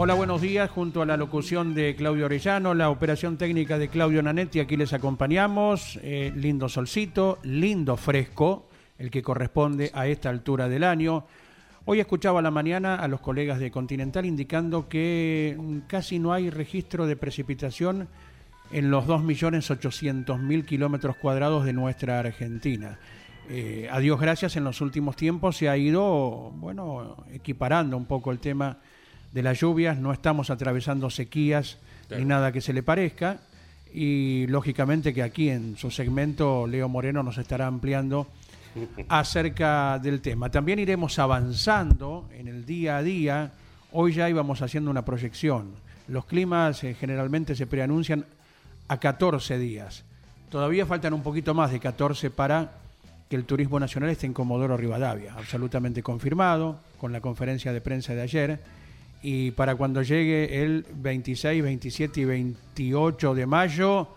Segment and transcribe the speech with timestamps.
[0.00, 0.70] Hola, buenos días.
[0.70, 4.92] Junto a la locución de Claudio Orellano, la operación técnica de Claudio Nanetti, aquí les
[4.92, 5.98] acompañamos.
[6.04, 11.26] Eh, lindo solcito, lindo fresco, el que corresponde a esta altura del año.
[11.84, 16.32] Hoy escuchaba a la mañana a los colegas de Continental indicando que mm, casi no
[16.32, 18.06] hay registro de precipitación
[18.70, 23.00] en los 2.800.000 kilómetros cuadrados de nuestra Argentina.
[23.48, 28.30] Eh, a Dios gracias, en los últimos tiempos se ha ido, bueno, equiparando un poco
[28.30, 28.78] el tema
[29.38, 31.78] de las lluvias, no estamos atravesando sequías
[32.10, 33.38] ni nada que se le parezca,
[33.94, 38.26] y lógicamente que aquí en su segmento Leo Moreno nos estará ampliando
[39.08, 40.50] acerca del tema.
[40.50, 43.52] También iremos avanzando en el día a día,
[43.92, 45.70] hoy ya íbamos haciendo una proyección.
[46.08, 48.24] Los climas eh, generalmente se preanuncian
[48.88, 50.02] a 14 días.
[50.50, 52.72] Todavía faltan un poquito más de 14 para
[53.30, 58.16] que el turismo nacional esté en Comodoro Rivadavia, absolutamente confirmado con la conferencia de prensa
[58.16, 58.78] de ayer.
[59.22, 64.08] Y para cuando llegue el 26, 27 y 28 de mayo,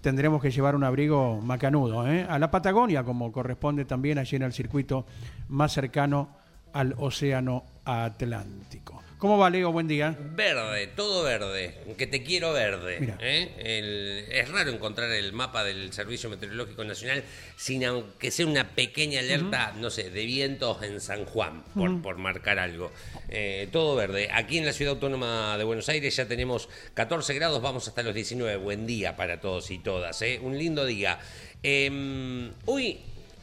[0.00, 2.26] tendremos que llevar un abrigo macanudo, ¿eh?
[2.28, 5.06] a la Patagonia, como corresponde también allí en el circuito
[5.48, 6.39] más cercano
[6.72, 9.02] al Océano Atlántico.
[9.20, 9.70] ¿Cómo va, Leo?
[9.70, 10.16] Buen día.
[10.18, 13.16] Verde, todo verde, que te quiero verde.
[13.20, 14.26] ¿eh?
[14.30, 17.22] es raro encontrar el mapa del Servicio Meteorológico Nacional
[17.54, 22.16] sin aunque sea una pequeña alerta, no sé, de vientos en San Juan, por, por
[22.16, 22.92] marcar algo.
[23.28, 24.30] Eh, todo verde.
[24.32, 28.14] Aquí en la Ciudad Autónoma de Buenos Aires ya tenemos 14 grados, vamos hasta los
[28.14, 28.56] 19.
[28.56, 30.22] Buen día para todos y todas.
[30.22, 30.40] ¿eh?
[30.42, 31.18] Un lindo día.
[31.62, 33.00] Em, hoy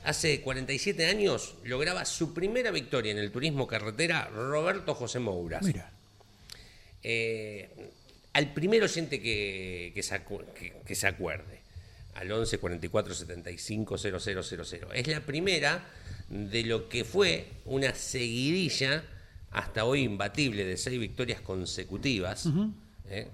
[0.07, 5.63] hace 47 años lograba su primera victoria en el turismo carretera Roberto José Mouras.
[5.63, 5.91] Mira.
[7.03, 7.69] Eh,
[8.31, 10.21] al primer oyente que, que, se
[10.85, 11.59] que, se acuerde,
[12.15, 14.17] al 11 44 75 000.
[14.93, 15.85] Es la primera
[16.29, 19.03] de lo que fue una seguidilla
[19.51, 22.47] hasta hoy imbatible de seis victorias consecutivas
[23.09, 23.27] ¿eh?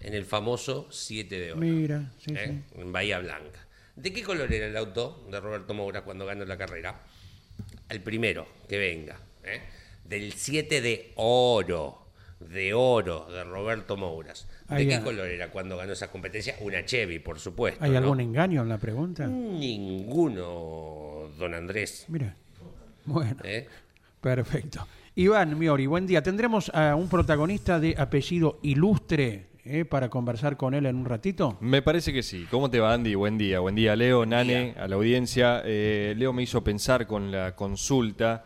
[0.00, 1.60] en el famoso 7 de oro.
[1.60, 2.62] Mira, ¿eh?
[2.76, 3.66] en Bahía Blanca.
[4.00, 7.02] ¿De qué color era el auto de Roberto Moura cuando ganó la carrera?
[7.88, 9.20] El primero, que venga.
[9.44, 9.60] ¿eh?
[10.04, 12.06] Del 7 de oro,
[12.40, 14.48] de oro, de Roberto Mouras.
[14.70, 16.56] ¿De qué color era cuando ganó esa competencia?
[16.60, 17.84] Una Chevy, por supuesto.
[17.84, 19.26] ¿Hay algún engaño en la pregunta?
[19.26, 20.40] Ninguno,
[21.38, 22.06] don Andrés.
[22.08, 22.34] Mira,
[23.04, 23.68] bueno, ¿Eh?
[24.20, 24.86] perfecto.
[25.14, 26.22] Iván Miori, buen día.
[26.22, 29.84] Tendremos a un protagonista de apellido ilustre ¿eh?
[29.84, 31.56] para conversar con él en un ratito?
[31.60, 32.46] Me parece que sí.
[32.50, 33.14] ¿Cómo te va, Andy?
[33.14, 33.60] Buen día.
[33.60, 35.62] Buen día, Leo, Nane, a la audiencia.
[35.64, 38.44] Eh, Leo me hizo pensar con la consulta.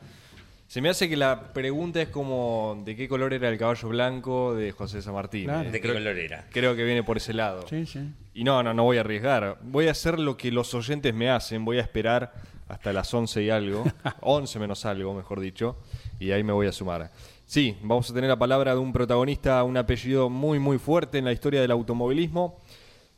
[0.66, 4.54] Se me hace que la pregunta es como de qué color era el caballo blanco
[4.54, 5.46] de José San Martín.
[5.70, 6.46] ¿De qué color era?
[6.50, 7.66] Creo que viene por ese lado.
[7.68, 8.00] Sí, sí.
[8.34, 9.58] Y no, no, no voy a arriesgar.
[9.62, 11.64] Voy a hacer lo que los oyentes me hacen.
[11.64, 12.32] Voy a esperar
[12.66, 13.84] hasta las 11 y algo.
[14.20, 15.76] 11 menos algo, mejor dicho.
[16.18, 17.12] Y ahí me voy a sumar.
[17.46, 21.24] Sí, vamos a tener la palabra de un protagonista, un apellido muy, muy fuerte en
[21.24, 22.56] la historia del automovilismo,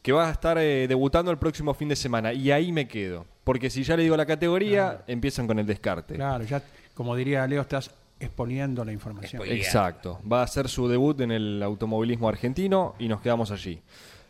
[0.02, 2.32] que va a estar eh, debutando el próximo fin de semana.
[2.32, 3.24] Y ahí me quedo.
[3.44, 6.14] Porque si ya le digo la categoría, empiezan con el descarte.
[6.14, 6.62] Claro, ya,
[6.94, 9.42] como diría Leo, estás exponiendo la información.
[9.46, 10.18] Exacto.
[10.30, 13.80] Va a hacer su debut en el automovilismo argentino y nos quedamos allí.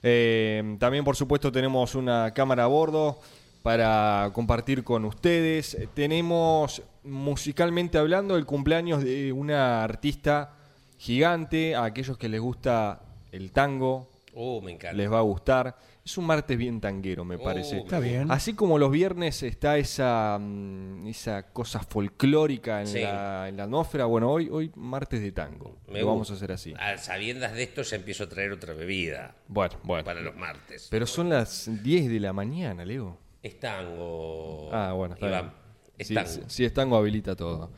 [0.02, 3.18] Eh, también, por supuesto, tenemos una cámara a bordo
[3.66, 5.76] para compartir con ustedes.
[5.92, 10.52] Tenemos, musicalmente hablando, el cumpleaños de una artista
[10.98, 11.74] gigante.
[11.74, 13.00] A aquellos que les gusta
[13.32, 14.96] el tango, oh, me encanta.
[14.96, 15.76] les va a gustar.
[16.04, 17.78] Es un martes bien tanguero, me Oh, parece.
[17.80, 18.30] Está bien.
[18.30, 23.00] Así como los viernes está esa, mm, esa cosa folclórica en, Sí.
[23.00, 25.78] la, en la atmósfera, bueno, hoy, hoy martes de tango.
[25.90, 26.72] Me Lo vamos a hacer así.
[26.78, 30.04] A sabiendas de esto ya empiezo a traer otra bebida Bueno, bueno.
[30.04, 30.86] para los martes.
[30.88, 33.25] Pero son las 10 de la mañana, Leo.
[33.46, 34.70] Es tango.
[34.72, 35.42] Ah, bueno, está Iván.
[35.42, 35.52] bien.
[35.98, 36.46] Es Sí, tango.
[36.48, 37.70] es tango, habilita todo.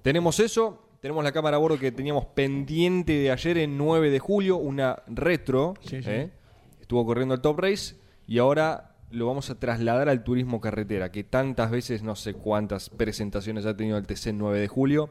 [0.00, 4.18] Tenemos eso, tenemos la cámara a bordo que teníamos pendiente de ayer en 9 de
[4.18, 5.74] julio, una retro.
[5.82, 6.08] Sí, sí.
[6.10, 6.30] ¿eh?
[6.80, 7.96] Estuvo corriendo el Top Race
[8.26, 12.88] y ahora lo vamos a trasladar al turismo carretera, que tantas veces, no sé cuántas
[12.88, 15.10] presentaciones ha tenido el TC 9 de julio.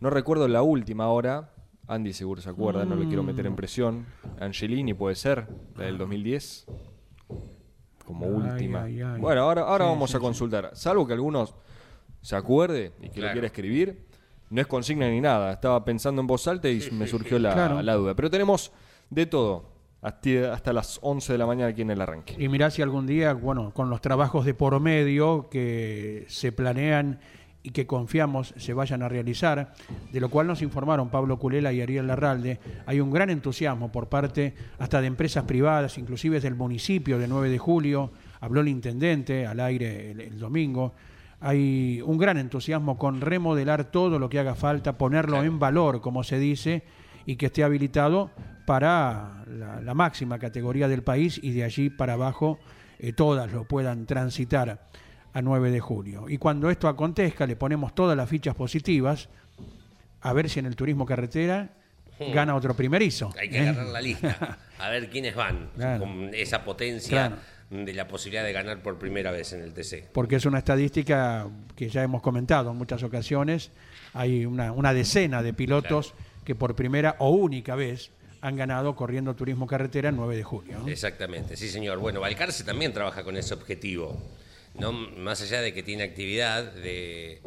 [0.00, 1.52] No recuerdo la última hora,
[1.86, 4.06] Andy seguro se acuerda, no le quiero meter en presión.
[4.40, 6.66] Angelini puede ser, la del 2010.
[8.04, 8.86] Como última.
[9.18, 10.70] Bueno, ahora, ahora vamos a consultar.
[10.74, 11.54] Salvo que algunos
[12.20, 14.06] se acuerde y que lo quiera escribir.
[14.50, 15.52] No es consigna ni nada.
[15.52, 18.14] Estaba pensando en voz alta y me surgió la, la duda.
[18.14, 18.70] Pero tenemos
[19.08, 19.72] de todo
[20.02, 22.34] hasta, hasta, las 11 de la mañana aquí en el arranque.
[22.38, 27.20] Y mirá si algún día, bueno, con los trabajos de por medio que se planean
[27.62, 29.72] y que confiamos se vayan a realizar,
[30.12, 34.08] de lo cual nos informaron Pablo Culela y Ariel Larralde, hay un gran entusiasmo por
[34.08, 38.10] parte hasta de empresas privadas, inclusive del municipio de 9 de julio,
[38.40, 40.94] habló el intendente al aire el, domingo,
[41.40, 46.24] hay un gran entusiasmo con remodelar todo lo que haga falta, ponerlo en valor, como
[46.24, 46.82] se dice,
[47.26, 48.30] y que esté habilitado
[48.66, 52.58] para la, máxima categoría del país y de allí para abajo
[52.98, 54.88] eh, todas lo puedan transitar
[55.32, 56.28] a 9 de julio.
[56.28, 59.28] Y cuando esto acontezca, le ponemos todas las fichas positivas
[60.20, 61.70] a ver si en el turismo carretera
[62.18, 62.32] hmm.
[62.32, 63.32] gana otro primerizo.
[63.38, 67.38] Hay que agarrar la lista, a ver quiénes van con esa potencia.
[67.70, 70.10] de la posibilidad de ganar por primera vez en el TC.
[70.12, 73.70] Porque es una estadística que ya hemos comentado en muchas ocasiones.
[74.12, 76.12] Hay una, decena de pilotos
[76.44, 78.10] que por primera o única vez
[78.42, 80.86] han ganado corriendo turismo carretera el 9 de julio.
[80.86, 81.98] Exactamente, sí señor.
[81.98, 84.20] Bueno, Valcarce también trabaja con ese objetivo.
[84.74, 84.92] ¿No?
[84.92, 87.40] Más allá de que tiene actividad de,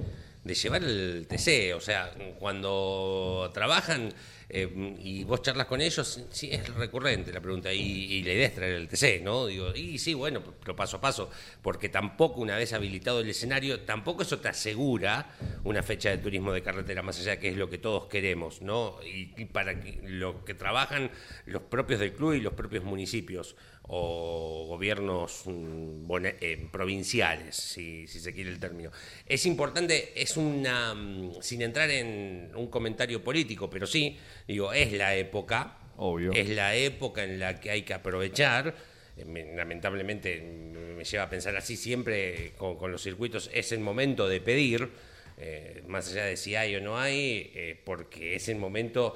[0.44, 4.14] llevar el TC, o sea, cuando trabajan
[4.48, 8.56] eh, y vos charlas con ellos, sí es recurrente la pregunta, y, la idea es
[8.56, 9.48] traer el TC, ¿no?
[9.48, 11.32] Digo, y sí, bueno, pero paso a paso,
[11.62, 16.54] porque tampoco una vez habilitado el escenario, tampoco eso te asegura una fecha de turismo
[16.54, 19.00] de carretera, más allá de que es lo que todos queremos, ¿no?
[19.04, 19.74] Y, y para
[20.04, 21.10] lo que trabajan
[21.48, 23.56] los propios del club y los propios municipios
[23.88, 26.12] o gobiernos mm,
[26.42, 28.92] eh, provinciales, si, se quiere el término.
[29.26, 34.18] Es importante, es una, mm, sin entrar en un comentario político, pero sí,
[34.48, 36.32] digo, es la época, Obvio.
[36.34, 38.76] es la época en la que hay que aprovechar.
[39.18, 44.42] Eh, lamentablemente me lleva a pensar así siempre con, los circuitos, es el momento de
[44.42, 44.90] pedir,
[45.38, 49.16] eh, más allá de si hay o no hay, porque es el momento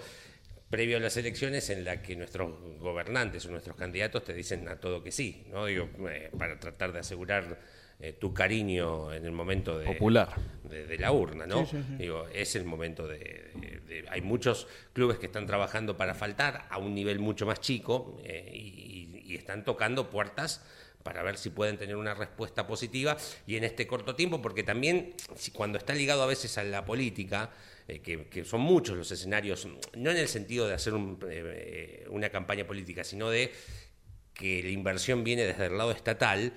[0.69, 4.79] previo a las elecciones en la que nuestros gobernantes o nuestros candidatos te dicen a
[4.79, 5.65] todo que sí, ¿no?
[5.65, 7.59] Digo, eh, para tratar de asegurar
[7.99, 10.29] eh, tu cariño en el momento de, Popular.
[10.63, 11.67] de, la urna, ¿no?
[11.97, 16.93] Digo, es el momento de, Hay muchos clubes que están trabajando para faltar a un
[16.95, 20.63] nivel mucho más chico eh, y, y están tocando puertas
[21.03, 23.17] para ver si pueden tener una respuesta positiva
[23.47, 25.13] y en este corto tiempo, porque también
[25.53, 27.49] cuando está ligado a veces a la política,
[27.89, 30.93] eh, que, son muchos los escenarios, no en el sentido de hacer
[31.29, 33.51] eh, una campaña política, sino de
[34.33, 36.53] que la inversión viene desde el lado estatal,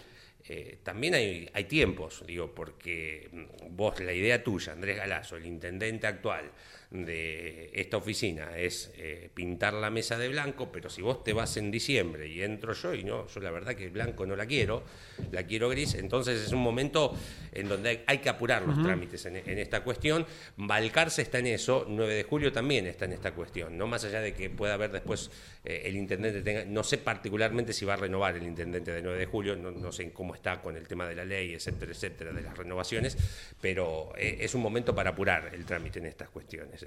[0.49, 5.47] eh, también hay, hay, tiempos, digo, porque mm, vos, la idea tuya, Andrés Galazo, el
[5.47, 6.51] intendente actual,
[6.93, 11.57] de esta oficina es eh, pintar la mesa de blanco, pero si vos te vas
[11.57, 14.83] en diciembre y entro yo y no, yo la verdad que blanco no la quiero,
[15.31, 17.15] la quiero gris, entonces es un momento
[17.53, 20.27] en donde hay, que apurar los trámites en, esta cuestión.
[20.57, 24.21] Balcarce está en eso, 9 de julio también está en esta cuestión, no más allá
[24.21, 25.31] de que pueda haber después
[25.65, 29.19] eh, el intendente tenga, no sé particularmente si va a renovar el intendente de 9
[29.19, 32.43] de julio, no, sé cómo está con el tema de la ley, etcétera, etcétera, de
[32.43, 33.17] las renovaciones,
[33.61, 36.82] pero eh, es un momento para apurar el trámite en estas cuestiones.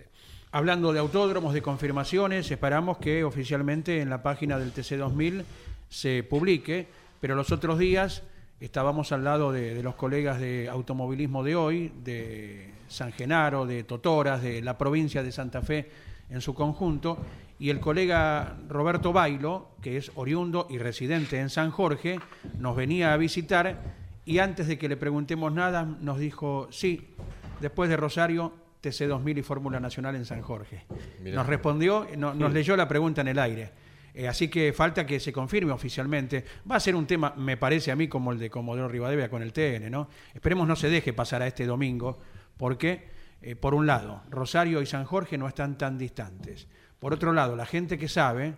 [0.51, 5.43] Hablando de autódromos, de confirmaciones, esperamos que oficialmente en la página del TC2000
[5.89, 6.87] se publique,
[7.19, 8.23] pero los otros días
[8.59, 14.41] estábamos al lado de, los colegas de automovilismo de hoy, de San Genaro, de Totoras,
[14.41, 15.89] de la provincia de Santa Fe
[16.29, 17.17] en su conjunto,
[17.59, 22.19] y el colega Roberto Bailo, que es oriundo y residente en San Jorge,
[22.57, 23.81] nos venía a visitar
[24.25, 27.13] y antes de que le preguntemos nada nos dijo, sí,
[27.61, 28.53] después de Rosario
[28.85, 30.85] TC2000 y Fórmula Nacional en San Jorge.
[31.21, 33.71] Nos respondió, nos leyó la pregunta en el aire.
[34.15, 36.45] Eh, así que falta que se confirme oficialmente.
[36.69, 39.41] Va a ser un tema, me parece a mí, como el de Comodoro Rivadavia con
[39.41, 40.07] el TN, ¿no?
[40.33, 42.17] Esperemos no se deje pasar a este domingo,
[42.55, 43.09] porque,
[43.41, 46.67] eh, por un lado, Rosario y San Jorge no están tan distantes.
[46.97, 48.53] Por otro lado, la gente que sabe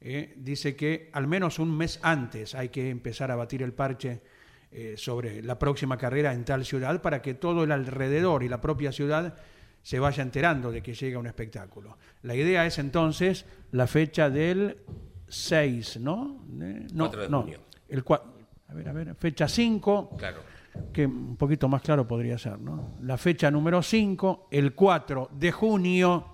[0.00, 4.20] eh, dice que al menos un mes antes hay que empezar a batir el parche
[4.72, 8.60] eh, sobre la próxima carrera en tal ciudad para que todo el alrededor y la
[8.60, 9.34] propia ciudad
[9.82, 11.98] se vaya enterando de que llega un espectáculo.
[12.22, 14.78] La idea es entonces la fecha del
[15.26, 16.44] 6, ¿no?
[16.92, 17.46] no, no,
[17.88, 20.16] El a ver, a ver, fecha 5.
[20.16, 20.38] Claro.
[20.92, 22.94] Que un poquito más claro podría ser, ¿no?
[23.02, 26.26] La fecha número 5, el 4 de junio.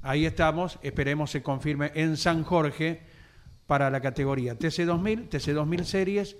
[0.00, 3.02] Ahí estamos, esperemos se confirme en San Jorge
[3.66, 6.36] para la categoría TC2000, TC2000 series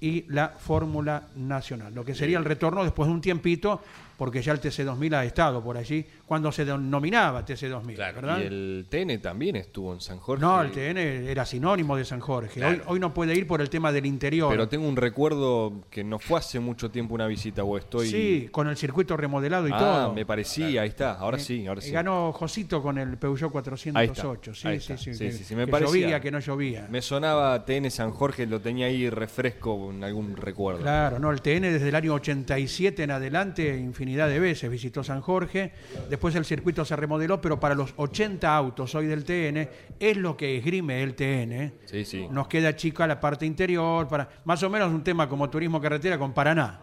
[0.00, 1.94] y la Fórmula Nacional.
[1.94, 3.82] Lo que sería el retorno después de un tiempito
[4.20, 8.38] porque ya el TC2000 ha estado por allí cuando se denominaba TC2000, ¿verdad?
[8.38, 10.42] Y el TN también estuvo en San Jorge.
[10.42, 12.82] No, el TN era sinónimo de San Jorge.
[12.84, 14.50] Hoy, no puede ir por el tema del interior.
[14.50, 18.10] Pero tengo un recuerdo que no fue hace mucho tiempo una visita o estoy...
[18.10, 20.12] Sí, con el circuito remodelado y ah, todo.
[20.12, 21.90] me parecía, ahí está, ahora eh, sí, ahora sí.
[21.90, 26.30] Ganó Josito con el Peugeot 408, sí, sí, sí, sí, sí, me que llovía, que
[26.30, 26.86] no llovía.
[26.90, 30.82] Me sonaba TN San Jorge, lo tenía ahí refresco en algún recuerdo.
[30.82, 33.78] Claro, no, el TN desde el año 87 en adelante
[34.10, 35.72] infinidad de veces visitó San Jorge,
[36.08, 39.68] después el circuito se remodeló, pero para los 80 autos hoy del TN
[40.00, 41.72] es lo que esgrime el TN.
[41.84, 42.26] Sí, sí.
[42.28, 46.18] Nos queda chica la parte interior, para más o menos un tema como turismo carretera
[46.18, 46.80] con Paraná.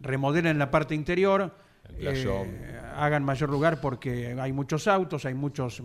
[0.00, 1.54] Remodelen la parte interior,
[1.98, 5.82] eh, hagan mayor lugar porque hay muchos autos, hay muchos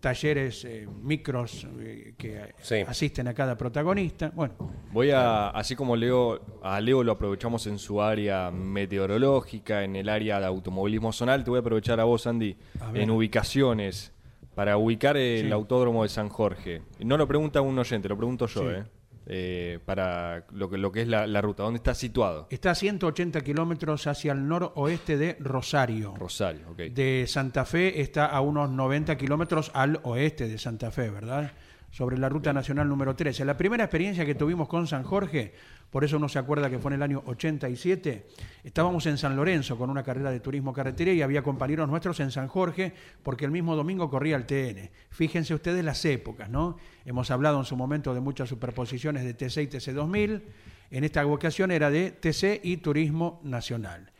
[0.00, 2.54] talleres eh, micros eh, que
[2.86, 4.30] asisten a cada protagonista.
[4.34, 4.54] Bueno.
[4.92, 10.08] Voy a, así como Leo, a Leo lo aprovechamos en su área meteorológica, en el
[10.08, 12.56] área de automovilismo zonal, te voy a aprovechar a vos, Andy,
[12.94, 14.12] en ubicaciones,
[14.54, 16.82] para ubicar el autódromo de San Jorge.
[17.00, 18.84] No lo pregunta un oyente, lo pregunto yo, ¿eh?
[19.30, 21.62] Eh, para lo que, lo que es la, ruta?
[21.62, 22.46] ¿Dónde está situado?
[22.48, 26.14] Está a 180 kilómetros hacia el noroeste de Rosario.
[26.16, 26.78] Rosario, ok.
[26.78, 31.52] De Santa Fe está a unos 90 kilómetros al oeste de Santa Fe, ¿verdad?
[31.90, 33.44] Sobre la ruta nacional número 13.
[33.44, 35.52] La primera experiencia que tuvimos con San Jorge
[35.90, 38.26] por eso uno se acuerda que fue en el año 87.
[38.62, 42.30] Estábamos en San Lorenzo con una carrera de turismo carretera y había compañeros nuestros en
[42.30, 42.92] San Jorge
[43.22, 44.90] porque el mismo domingo corría el TN.
[45.10, 46.76] Fíjense ustedes las épocas, ¿no?
[47.06, 50.42] Hemos hablado en su momento de muchas superposiciones de TC y TC2000.
[50.90, 54.12] En esta ocasión era de TC y Turismo Nacional.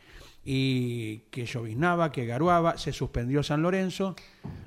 [0.43, 4.15] Y que lloviznaba, que garuaba, se suspendió San Lorenzo,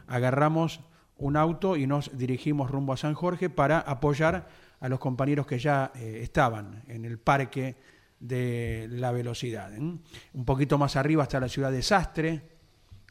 [0.06, 0.80] agarramos
[1.16, 4.49] un auto y nos dirigimos rumbo a San Jorge para apoyar
[4.82, 7.76] a los compañeros que ya eh, estaban en el parque
[8.18, 9.72] de la velocidad.
[9.72, 9.78] ¿eh?
[9.78, 12.42] Un poquito más arriba está la ciudad de Sastre,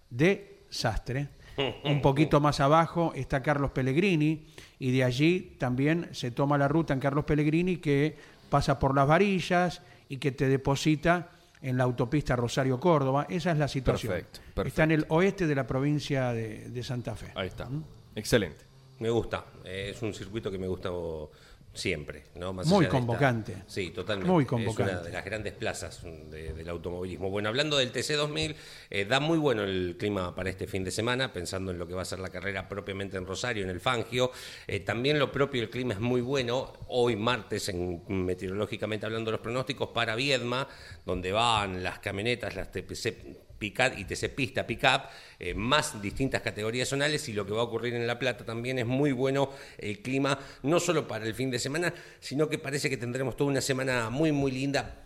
[0.09, 1.29] de Sastre.
[1.83, 4.47] Un poquito más abajo está Carlos Pellegrini
[4.79, 8.17] y de allí también se toma la ruta en Carlos Pellegrini que
[8.49, 11.29] pasa por las varillas y que te deposita
[11.61, 13.27] en la autopista Rosario-Córdoba.
[13.29, 14.13] Esa es la situación.
[14.13, 17.31] Perfecto, Está en el oeste de la provincia de, Santa Fe.
[17.35, 17.69] Ahí está.
[17.69, 17.83] ¿Mm?
[18.15, 18.65] Excelente.
[18.99, 19.45] Me gusta.
[19.63, 20.89] es un circuito que me gusta
[21.73, 22.53] siempre, ¿no?
[22.53, 23.55] Muy convocante.
[23.67, 24.31] sí, totalmente.
[24.31, 24.91] Muy convocante.
[24.91, 27.29] Es una de las grandes plazas del automovilismo.
[27.29, 28.55] Bueno, hablando del TC2000,
[28.89, 31.93] eh, da muy bueno el clima para este fin de semana, pensando en lo que
[31.93, 34.31] va a ser la carrera propiamente en Rosario, en el Fangio.
[34.67, 36.73] Eh, también lo propio, el clima es muy bueno.
[36.87, 40.67] Hoy martes, en, meteorológicamente hablando los pronósticos, para Viedma,
[41.05, 45.03] donde van las camionetas, las TPC Picat y TC Pista Pickup,
[45.38, 48.80] eh, más distintas categorías zonales y lo que va a ocurrir en La Plata también
[48.80, 52.89] es muy bueno el clima, no solo para el fin de semana, sino que parece
[52.89, 55.00] que tendremos toda una semana muy, muy linda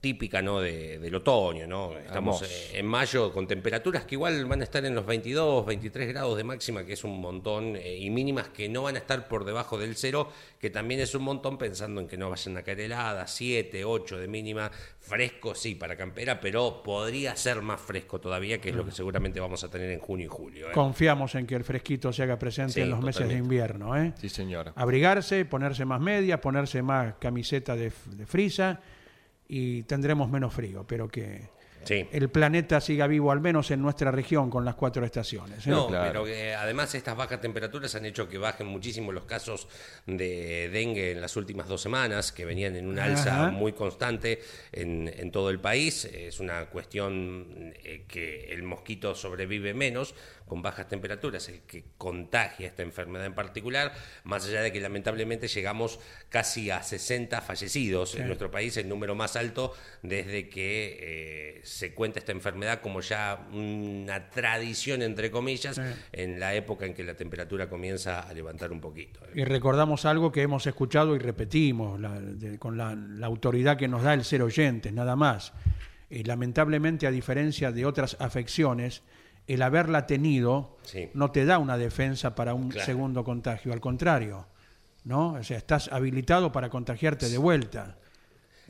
[0.00, 0.60] típica ¿no?
[0.60, 1.96] De, del otoño, ¿no?
[1.98, 6.08] Estamos eh, en mayo con temperaturas que igual van a estar en los 22, 23
[6.08, 9.28] grados de máxima, que es un montón, eh, y mínimas que no van a estar
[9.28, 12.62] por debajo del cero, que también es un montón pensando en que no vayan a
[12.62, 18.20] caer heladas, 7, 8 de mínima, fresco sí para campera, pero podría ser más fresco
[18.20, 20.70] todavía, que es lo que seguramente vamos a tener en junio y julio.
[20.70, 20.72] ¿eh?
[20.72, 23.96] Confiamos en que el fresquito se haga presente en los meses de invierno.
[23.96, 24.14] ¿eh?
[24.18, 24.72] Sí, señora.
[24.76, 28.80] Abrigarse, ponerse más medias, ponerse más camiseta de, de frisa
[29.52, 31.50] y tendremos menos frío, pero que
[31.88, 35.66] el planeta siga vivo, al menos en nuestra región, con las cuatro estaciones.
[35.66, 35.70] ¿eh?
[35.70, 39.66] No, pero que además estas bajas temperaturas han hecho que bajen muchísimo los casos
[40.06, 44.40] de dengue en las últimas dos semanas, que venían en una alza muy constante
[44.70, 46.04] en, en, todo el país.
[46.04, 50.14] Es una cuestión eh, que el mosquito sobrevive menos,
[50.50, 53.92] con bajas temperaturas, el que contagia esta enfermedad en particular,
[54.24, 59.14] más allá de que lamentablemente llegamos casi a 60 fallecidos en nuestro país, el número
[59.14, 65.80] más alto desde que eh, se cuenta esta enfermedad como ya una tradición, entre comillas,
[66.10, 69.20] en la época en que la temperatura comienza a levantar un poquito.
[69.32, 72.00] Y recordamos algo que hemos escuchado y repetimos,
[72.58, 75.52] con la, autoridad que nos da el ser oyentes, nada más.
[76.10, 79.04] y lamentablemente, a diferencia de otras afecciones,
[79.46, 80.78] el haberla tenido
[81.14, 84.46] no te da una defensa para un segundo contagio, al contrario,
[85.04, 85.32] ¿no?
[85.34, 87.96] O sea, estás habilitado para contagiarte de vuelta.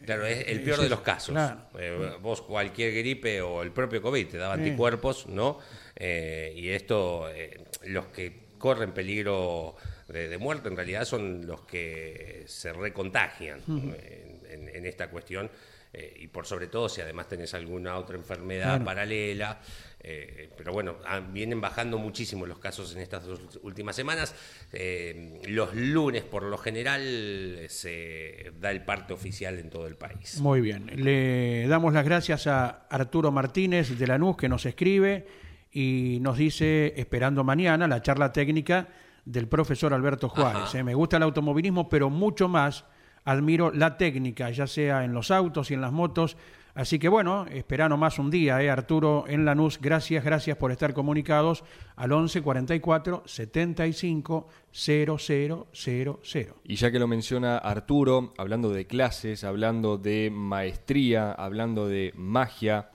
[0.05, 1.37] Claro, es el peor de los casos.
[1.79, 5.59] Eh, vos cualquier gripe o el propio COVID te daba anticuerpos, ¿no?
[5.95, 9.77] Eh, y esto, eh, los que corren peligro
[10.09, 15.51] de, muerte en realidad son los que se recontagian en, esta cuestión.
[15.93, 19.61] Eh, y por sobre todo si además tenés alguna otra enfermedad paralela.
[20.03, 24.35] Eh, pero bueno, ah, vienen bajando muchísimo los casos en estas dos últimas semanas.
[24.73, 30.41] Eh, los lunes, por lo general, se da el parte oficial en todo el país.
[30.41, 30.91] Muy bien.
[30.95, 35.27] Le damos las gracias a Arturo Martínez de Lanús que nos escribe
[35.73, 38.89] y nos dice, esperando mañana, la charla técnica
[39.25, 40.83] del profesor Alberto Juárez.
[40.83, 42.85] Me gusta el automovilismo, pero mucho más
[43.25, 46.37] admiro la técnica, ya sea en los autos y en las motos.
[46.75, 48.71] Así que bueno, espera nomás un día, ¿eh?
[48.71, 49.81] Arturo en Lanús.
[49.81, 51.65] Gracias, gracias por estar comunicados
[51.97, 56.57] al 11 44 75 0000.
[56.65, 62.91] Y ya que lo menciona Arturo, hablando de clases, hablando de maestría, hablando de magia,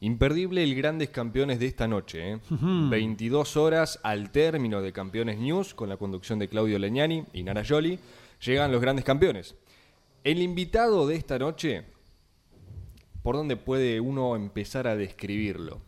[0.00, 2.32] imperdible el Grandes Campeones de esta noche.
[2.32, 2.38] ¿eh?
[2.50, 7.62] 22 horas al término de Campeones News con la conducción de Claudio Leñani y Nara
[7.62, 7.98] Joli,
[8.40, 9.54] llegan los Grandes Campeones.
[10.24, 11.84] El invitado de esta noche,
[13.22, 15.80] ¿por dónde puede uno empezar a describirlo?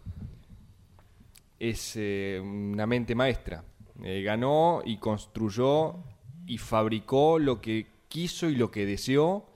[1.59, 3.65] Es eh, una mente maestra.
[4.03, 5.97] Eh, ganó y construyó
[6.47, 9.47] y fabricó lo que quiso y lo que deseó,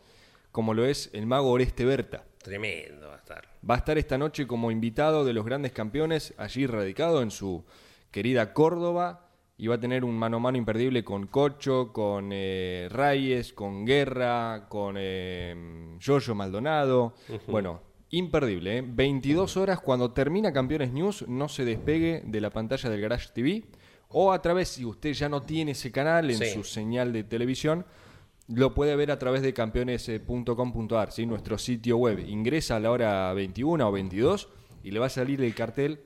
[0.50, 2.24] como lo es el mago Oreste Berta.
[2.42, 3.48] Tremendo va a estar.
[3.68, 7.64] Va a estar esta noche como invitado de los grandes campeones, allí radicado en su
[8.10, 9.23] querida Córdoba,
[9.56, 13.84] y va a tener un mano a mano imperdible con Cocho, con eh, Reyes, con
[13.84, 15.96] Guerra, con eh,
[16.34, 17.14] Maldonado.
[17.46, 17.80] Bueno,
[18.10, 18.78] imperdible.
[18.78, 18.84] ¿eh?
[18.86, 23.64] 22 horas cuando termina Campeones News, no se despegue de la pantalla del Garage TV.
[24.08, 27.84] O a través, si usted ya no tiene ese canal en su señal de televisión,
[28.48, 31.26] lo puede ver a través de campeones.com.ar, ¿sí?
[31.26, 32.18] nuestro sitio web.
[32.18, 34.48] Ingresa a la hora 21 o 22
[34.82, 36.00] y le va a salir el cartel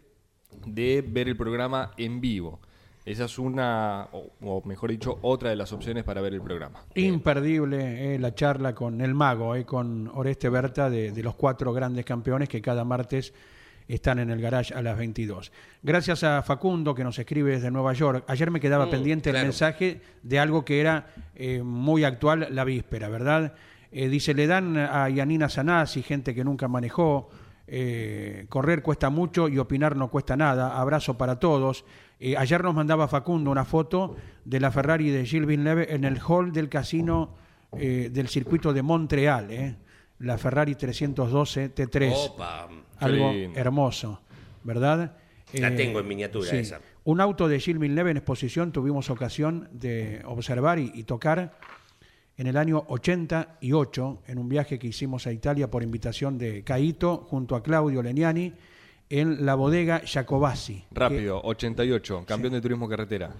[0.66, 2.60] de ver el programa en vivo.
[3.08, 6.84] Esa es una, o, mejor dicho, otra de las opciones para ver el programa.
[6.94, 12.04] Imperdible eh, la charla con el mago, eh, con Oreste Berta, de, los cuatro grandes
[12.04, 13.32] campeones que cada martes
[13.88, 15.50] están en el garage a las 22.
[15.82, 18.24] Gracias a Facundo que nos escribe desde Nueva York.
[18.26, 22.64] Ayer me quedaba mm, pendiente el mensaje de algo que era eh, muy actual la
[22.64, 23.54] víspera, ¿verdad?
[23.90, 27.30] dice, le dan a Yanina Sanasi, gente que nunca manejó,
[28.48, 30.78] correr cuesta mucho y opinar no cuesta nada.
[30.78, 31.84] Abrazo para todos.
[32.20, 36.18] Eh, ayer nos mandaba Facundo una foto de la Ferrari de Gilles Villeneuve en el
[36.18, 37.34] hall del casino
[37.76, 39.76] eh, del circuito de Montreal, eh.
[40.18, 42.12] la Ferrari 312 T3.
[42.14, 44.20] Opa, algo hermoso,
[44.64, 45.16] ¿verdad?
[45.52, 46.80] La tengo en miniatura esa.
[47.04, 51.56] Un auto de Gilles Villeneuve en exposición tuvimos ocasión de observar y, y tocar
[52.38, 57.26] en el año 88 en un viaje que hicimos a Italia por invitación de Caito
[57.28, 58.54] junto a Claudio Leniani
[59.10, 60.84] en la bodega Jacobasi.
[60.92, 63.32] Rápido, 88, campeón de turismo carretera.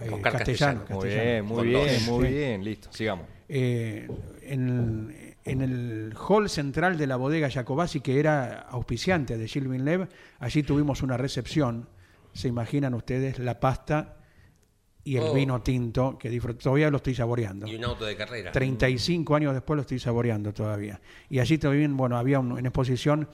[0.00, 3.26] Eh, castellano, Muy bien, muy bien, muy bien, listo, sigamos.
[3.48, 4.08] Eh,
[4.42, 10.62] en, el hall central de la bodega Jacobasi, que era auspiciante de Gilles Villeneuve, allí
[10.62, 11.88] tuvimos una recepción.
[12.32, 14.16] Se imaginan ustedes la pasta
[15.06, 15.32] y el oh.
[15.32, 17.68] vino tinto que todavía lo estoy saboreando.
[17.68, 18.50] Y un auto de carrera.
[18.50, 21.00] 35 años después lo estoy saboreando todavía.
[21.30, 23.28] Y allí también, bueno, había una exposición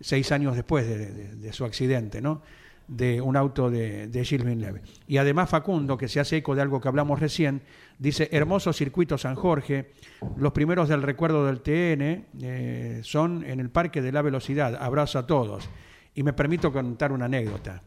[0.00, 2.42] seis años después de, su accidente, ¿no?
[2.86, 4.82] de un auto de, de Gilles Villeneuve.
[5.08, 7.60] Y además Facundo, que se hace eco de algo que hablamos recién,
[7.98, 9.90] dice, hermoso circuito San Jorge,
[10.36, 15.18] los primeros del recuerdo del TN eh, son en el Parque de la Velocidad, abrazo
[15.18, 15.68] a todos.
[16.14, 17.82] Y me permito contar una anécdota.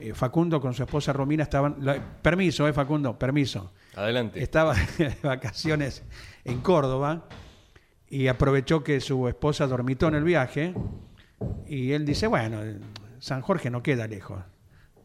[0.00, 1.76] Eh, Facundo con su esposa Romina estaban...
[2.22, 3.72] permiso, eh, Facundo, permiso.
[3.94, 4.42] Adelante.
[4.42, 6.02] Estaba de vacaciones
[6.44, 7.26] en Córdoba
[8.08, 10.74] y aprovechó que su esposa dormitó en el viaje
[11.66, 12.60] y él dice, bueno,
[13.18, 14.42] San Jorge no queda lejos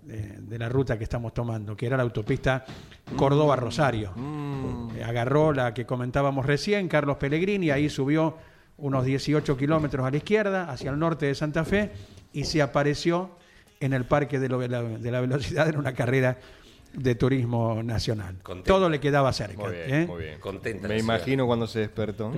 [0.06, 2.64] de, la ruta que estamos tomando, que era la autopista
[3.16, 4.14] Córdoba-Rosario.
[4.16, 5.02] Mm.
[5.04, 8.38] Agarró la que comentábamos recién, Carlos Pellegrini, ahí subió
[8.78, 11.92] unos 18 kilómetros a la izquierda, hacia el norte de Santa Fe,
[12.34, 13.32] y se apareció
[13.80, 16.38] en el Parque de, de la Velocidad en una carrera
[16.98, 18.36] de turismo nacional.
[18.64, 19.64] Todo le quedaba cerca.
[19.64, 20.06] Muy bien, ¿eh?
[20.06, 20.40] muy bien.
[20.40, 22.32] Contenta Me imagino cuando se despertó.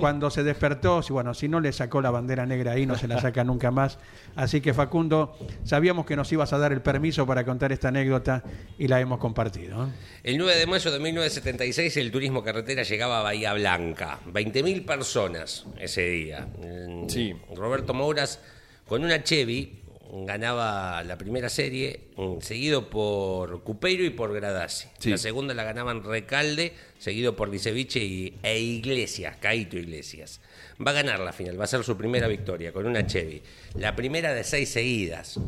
[0.00, 3.20] cuando, se despertó, bueno, si no le sacó la bandera negra ahí, no se la
[3.20, 3.98] saca nunca más.
[4.36, 8.42] Así que Facundo, sabíamos que nos ibas a dar el permiso para contar esta anécdota
[8.78, 9.88] y la hemos compartido.
[10.22, 14.20] El 9 de mayo de 1976 el turismo carretera llegaba a Bahía Blanca.
[14.32, 16.48] 20.000 personas ese día.
[17.08, 17.34] Sí.
[17.54, 18.40] Roberto Mouras
[18.86, 19.84] con una Chevy
[20.22, 24.88] ganaba la primera serie, mm, seguido por Cupeiro y por Gradasi.
[25.04, 30.40] La segunda la ganaban Recalde, seguido por Liceviche e Iglesias, Caito Iglesias.
[30.84, 33.42] Va a ganar la final, va a ser su primera victoria con una Chevy.
[33.74, 35.38] La primera de seis seguidas.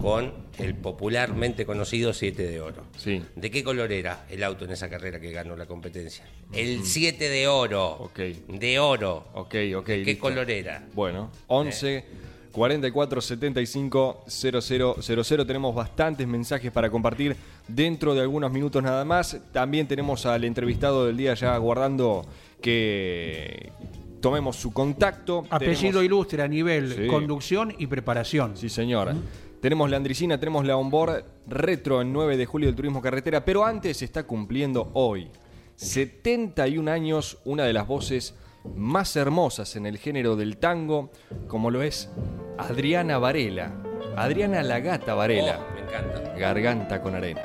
[0.00, 2.86] con el popularmente conocido 7 de oro.
[2.96, 3.22] Sí.
[3.36, 6.24] ¿De qué color era el auto en esa carrera que ganó la competencia?
[6.50, 7.90] El 7 de oro.
[8.00, 8.18] Ok.
[8.48, 9.28] De oro.
[9.34, 9.84] Ok, ok.
[9.84, 10.20] ¿Qué listo.
[10.22, 10.82] color era?
[10.94, 12.04] Bueno, 11
[12.52, 15.46] 44 75 0000.
[15.46, 17.36] Tenemos bastantes mensajes para compartir
[17.66, 19.38] dentro de algunos minutos nada más.
[19.52, 22.24] También tenemos al entrevistado del día ya aguardando
[22.60, 23.72] que
[24.20, 25.44] tomemos su contacto.
[25.50, 27.06] Apellido Tenemos- ilustre a nivel Sí.
[27.08, 28.56] conducción y preparación.
[28.56, 29.16] Sí, señora.
[29.60, 33.64] Tenemos la Andricina, tenemos la Onboard Retro en 9 de julio del Turismo Carretera, pero
[33.64, 35.28] antes está cumpliendo hoy
[35.76, 38.34] 71 años una de las voces
[38.74, 41.10] más hermosas en el género del tango,
[41.48, 42.10] como lo es
[42.58, 43.72] Adriana Varela.
[44.16, 45.58] Adriana la Gata Varela.
[45.60, 46.34] Oh, me encanta.
[46.36, 47.42] Garganta con arena.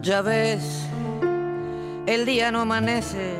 [0.00, 0.86] Ya ves,
[2.06, 3.34] el día no amanece.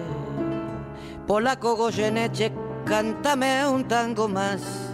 [1.27, 2.53] Polaco Goyeneche,
[2.85, 4.91] cántame un tango más.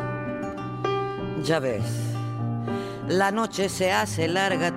[1.42, 1.85] Ya ves,
[3.09, 4.72] la noche se hace larga,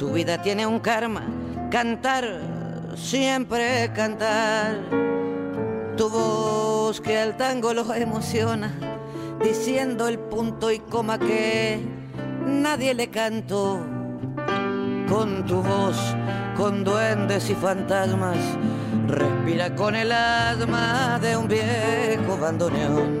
[0.00, 1.20] tu vida tiene un karma.
[1.70, 2.24] Cantar,
[2.96, 4.80] siempre cantar.
[5.94, 8.72] Tu voz que al tango lo emociona,
[9.44, 11.84] diciendo el punto y coma que
[12.46, 13.84] nadie le cantó
[15.06, 15.98] con tu voz,
[16.56, 18.38] con duendes y fantasmas.
[19.06, 23.20] Respira con el asma de un viejo bandoneón.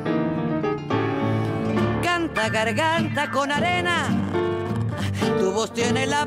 [2.02, 4.06] Canta garganta con arena.
[5.38, 6.26] Tu voz tiene la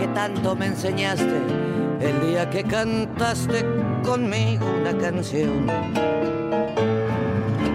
[0.00, 1.42] que tanto me enseñaste
[2.00, 3.66] el día que cantaste
[4.02, 5.66] conmigo una canción.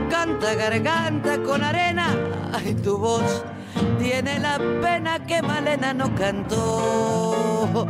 [0.09, 2.07] Canta garganta con arena,
[2.51, 3.45] ay tu voz
[3.99, 7.87] tiene la pena que Malena no cantó.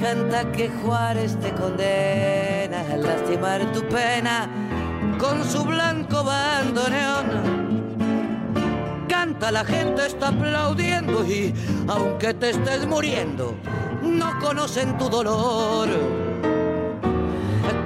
[0.00, 4.48] Canta que Juárez te condena a lastimar tu pena
[5.18, 7.57] con su blanco bandoneón
[9.08, 11.52] canta, la gente está aplaudiendo y
[11.88, 13.54] aunque te estés muriendo,
[14.02, 15.88] no conocen tu dolor.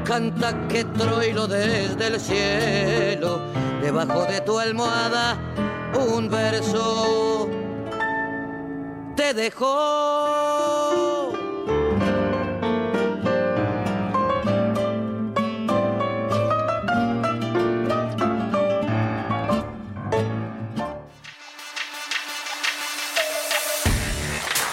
[0.05, 3.41] Canta que Troilo desde el cielo,
[3.81, 5.39] debajo de tu almohada,
[6.15, 7.49] un verso
[9.17, 10.52] te dejó.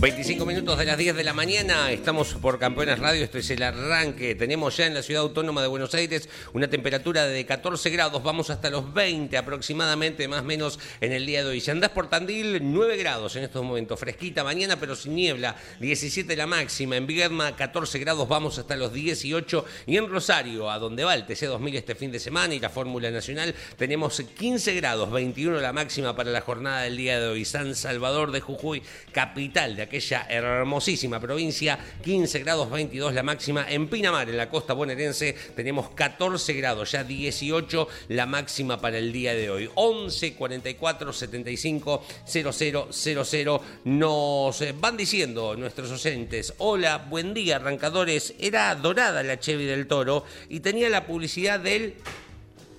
[0.00, 3.62] 25 minutos de las 10 de la mañana, estamos por Campeones Radio, esto es el
[3.62, 4.34] arranque.
[4.34, 8.48] Tenemos ya en la ciudad autónoma de Buenos Aires una temperatura de 14 grados, vamos
[8.48, 11.60] hasta los 20 aproximadamente, más o menos en el día de hoy.
[11.60, 16.34] Si andás por Tandil, 9 grados en estos momentos, fresquita mañana, pero sin niebla, 17
[16.34, 16.96] la máxima.
[16.96, 19.66] En Viedma, 14 grados, vamos hasta los 18.
[19.86, 23.10] Y en Rosario, a donde va el TC2000 este fin de semana y la Fórmula
[23.10, 27.44] Nacional, tenemos 15 grados, 21 la máxima para la jornada del día de hoy.
[27.44, 28.82] San Salvador de Jujuy,
[29.12, 33.66] capital de acá aquella hermosísima provincia, 15 grados 22 la máxima.
[33.68, 39.12] En Pinamar, en la costa bonaerense, tenemos 14 grados, ya 18 la máxima para el
[39.12, 39.68] día de hoy.
[39.74, 48.72] 11 44 75 0000 nos eh, van diciendo nuestros oyentes, hola, buen día arrancadores, era
[48.76, 51.94] dorada la Chevy del Toro y tenía la publicidad del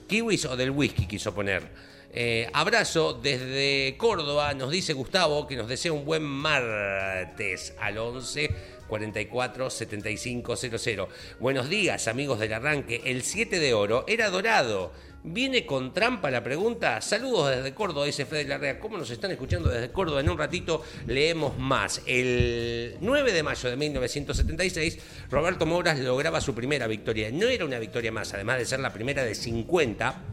[0.07, 1.90] kiwis o del whisky quiso poner.
[2.13, 8.49] Eh, abrazo desde Córdoba, nos dice Gustavo que nos desea un buen martes al 11
[8.89, 11.09] 44 75 00.
[11.39, 13.01] Buenos días, amigos del arranque.
[13.05, 14.91] El 7 de oro era dorado.
[15.23, 16.99] ¿Viene con trampa la pregunta?
[16.99, 18.79] Saludos desde Córdoba, dice Fede Larrea.
[18.79, 20.19] ¿Cómo nos están escuchando desde Córdoba?
[20.19, 22.01] En un ratito leemos más.
[22.07, 27.29] El 9 de mayo de 1976, Roberto Mouras lograba su primera victoria.
[27.31, 30.23] No era una victoria más, además de ser la primera de 50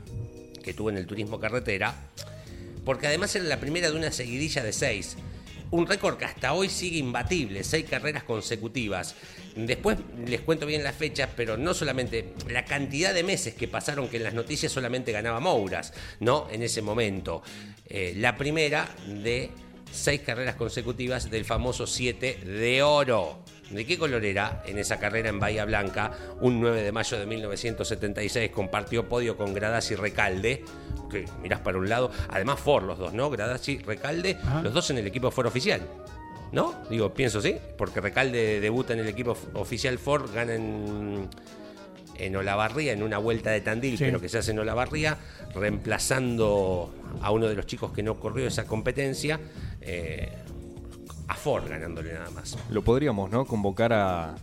[0.69, 1.95] que tuvo en el turismo carretera,
[2.85, 5.17] porque además era la primera de una seguidilla de seis.
[5.71, 9.15] Un récord que hasta hoy sigue imbatible, seis carreras consecutivas.
[9.57, 14.09] Después les cuento bien las fechas, pero no solamente la cantidad de meses que pasaron
[14.09, 16.47] que en las noticias solamente ganaba Mouras, ¿no?
[16.51, 17.43] En ese momento.
[17.87, 19.51] Eh, la primera de
[19.91, 23.43] seis carreras consecutivas del famoso 7 de oro.
[23.71, 26.13] ¿De qué color era en esa carrera en Bahía Blanca?
[26.41, 30.65] Un 9 de mayo de 1976 compartió podio con Gradasi Recalde,
[31.11, 33.29] que mirás para un lado, además Ford los dos, ¿no?
[33.31, 35.83] Gradasi Recalde, los dos en el equipo Ford oficial.
[36.51, 36.75] ¿No?
[36.89, 41.29] Digo, pienso sí, porque Recalde debuta en el equipo oficial Ford, gana en,
[42.17, 45.19] en Olavarría, en una vuelta de Tandil, pero que se hace en Olavarría,
[45.55, 49.39] reemplazando a uno de los chicos que no corrió esa competencia.
[49.83, 50.33] Eh,
[51.29, 52.59] a Ford ganándole nada más.
[52.71, 53.45] Lo podríamos, ¿no?
[53.45, 54.35] Convocar a,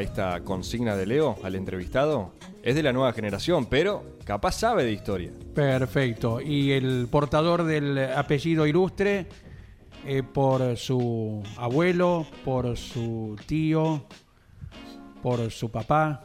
[0.00, 2.32] esta consigna de Leo, al entrevistado.
[2.62, 5.30] Es de la nueva generación, pero capaz sabe de historia.
[5.54, 6.40] Perfecto.
[6.40, 9.26] Y el portador del apellido ilustre,
[10.06, 14.06] eh, por su abuelo, por su tío,
[15.22, 16.22] por su papá,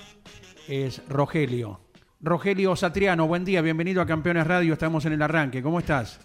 [0.68, 1.80] es Rogelio.
[2.20, 6.20] Rogelio Satriano, buen día, bienvenido a Campeones Radio, estamos en el arranque, ¿cómo estás?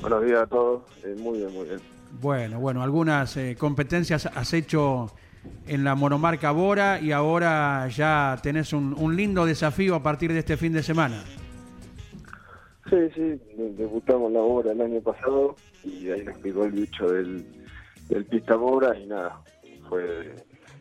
[0.00, 1.93] Buenos días a todos, eh, muy bien, muy bien.
[2.20, 5.08] Bueno, bueno, algunas eh, competencias has hecho
[5.66, 10.56] en la monomarca Bora y ahora ya tenés un, lindo desafío a partir de este
[10.56, 11.22] fin de semana.
[12.88, 13.40] Sí, sí,
[13.76, 17.44] debutamos la Bora el año pasado y ahí nos picó el bicho del,
[18.30, 19.40] pista Bora y nada,
[19.88, 20.34] fue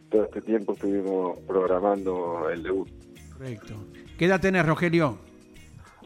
[0.09, 2.89] todo este tiempo estuvimos programando el debut.
[3.37, 3.73] Correcto.
[4.17, 5.17] ¿Qué edad tenés, Rogelio?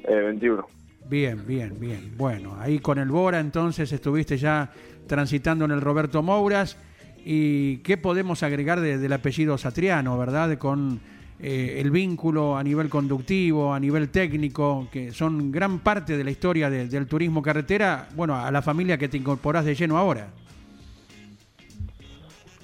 [0.03, 0.65] Eh, 21.
[1.09, 2.13] Bien, bien, bien.
[2.17, 4.71] Bueno, ahí con el Bora entonces estuviste ya
[5.07, 6.77] transitando en el Roberto Mouras.
[7.25, 10.57] ¿Y qué podemos agregar del apellido Satriano, verdad?
[10.57, 11.01] Con
[11.39, 16.31] eh, el vínculo a nivel conductivo, a nivel técnico, que son gran parte de la
[16.31, 20.29] historia del turismo carretera, bueno, a la familia que te incorporás de lleno ahora.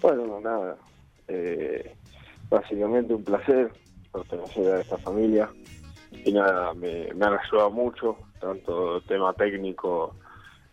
[0.01, 0.75] Bueno, nada,
[1.27, 1.95] eh,
[2.49, 3.71] básicamente un placer
[4.11, 5.49] pertenecer a esta familia
[6.25, 10.15] y nada, me, me ayudado mucho, tanto tema técnico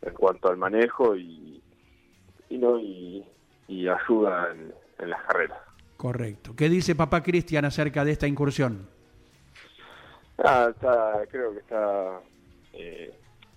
[0.02, 1.59] en cuanto al manejo y
[2.50, 3.24] y, no, y,
[3.68, 5.58] ayuda en, las carreras.
[5.96, 6.54] Correcto.
[6.54, 8.86] ¿Qué dice papá Cristian acerca de esta incursión?
[10.38, 12.20] Ah, está, creo que está,
[12.74, 13.14] eh,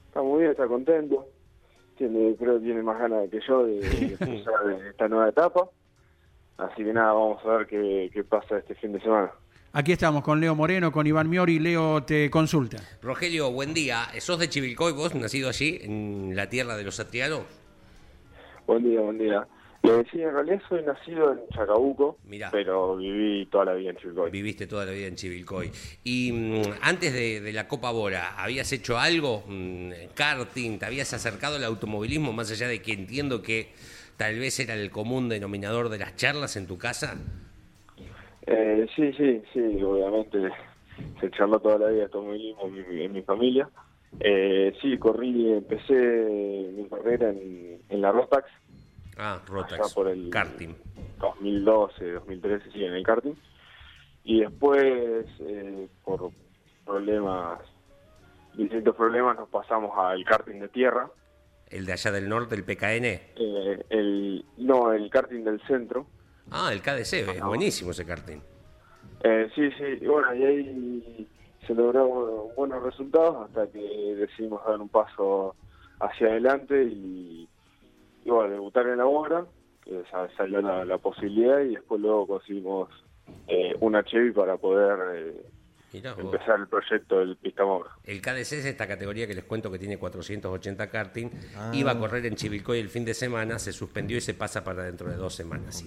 [0.08, 1.28] está muy bien, está contento.
[1.98, 3.80] Tiene, creo que tiene más ganas que yo de,
[4.20, 5.70] empezar esta nueva etapa.
[6.58, 9.32] Así que nada, vamos a ver qué, qué pasa este fin de semana.
[9.74, 11.58] Aquí estamos con Leo Moreno, con Iván Miori.
[11.60, 12.78] Leo te consulta.
[13.02, 14.08] Rogelio, buen día.
[14.20, 17.42] ¿Sos de Chivilcoy vos, nacido allí, en la tierra de los satrianos?
[18.66, 19.48] Buen día, buen día.
[19.84, 22.18] Eh, sí, en realidad soy nacido en Chacabuco,
[22.52, 24.32] pero viví toda la vida en Chivilcoy.
[24.32, 25.72] Viviste toda la vida en Chivilcoy.
[26.06, 29.44] Y mm, antes de, la Copa Bora, ¿habías hecho algo?
[29.46, 33.74] Mm, karting, ¿te habías acercado al automovilismo más allá de que entiendo que
[34.16, 37.18] tal vez era el común denominador de las charlas en tu casa?
[38.46, 40.50] Eh, sí, sí, sí, obviamente
[41.20, 43.70] se charló toda la vida automovilismo en mi, familia.
[44.20, 45.94] Eh, sí, corrí, empecé
[46.76, 48.50] mi carrera en, en la Rotax.
[49.18, 49.94] Ah, Rotax.
[49.94, 50.74] por el karting.
[51.20, 53.34] 2012, 2013, sí, en el karting.
[54.24, 56.32] Y después, eh, por
[56.86, 57.60] problemas,
[58.56, 61.10] distintos problemas, nos pasamos al karting de tierra.
[61.70, 63.06] ¿El de allá del norte, el PKN?
[63.06, 66.08] Eh, el, no, el karting del centro.
[66.52, 68.40] Ah, el KDC, es buenísimo ese karting.
[69.24, 71.28] Eh, sí, sí, bueno, y ahí
[71.66, 75.56] se lograron buenos resultados hasta que decidimos dar un paso
[76.00, 77.48] hacia adelante y,
[78.26, 79.46] bueno, debutar en la obra,
[79.84, 80.04] que
[80.38, 82.90] salió la, posibilidad y después luego conseguimos
[83.48, 85.46] eh, una Chevy para poder eh,
[85.94, 87.90] empezar el proyecto del Pistamor.
[88.04, 91.30] El KDC es esta categoría que les cuento que tiene 480 karting.
[91.56, 91.72] Ah.
[91.74, 94.84] Iba a correr en Chivilcoy el fin de semana, se suspendió y se pasa para
[94.84, 95.86] dentro de dos semanas.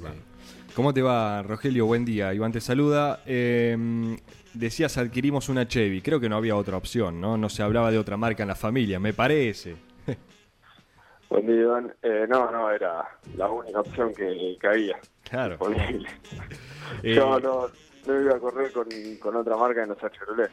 [0.75, 1.87] ¿Cómo te va, Rogelio?
[1.87, 2.33] Buen día.
[2.35, 3.21] Iván te saluda.
[3.27, 4.17] Em,
[4.55, 6.03] decías adquirimos una Chevy.
[6.03, 7.37] Creo que no había otra opción, ¿no?
[7.37, 9.77] No se hablaba de otra marca en la familia, me parece.
[11.31, 11.95] Buen día, Iván.
[12.03, 14.99] Eh, no, no, era la única opción que, había.
[15.29, 15.59] Claro.
[17.03, 17.69] Eh, Yo no,
[18.07, 20.51] no iba a correr con, otra marca en los Chevrolet.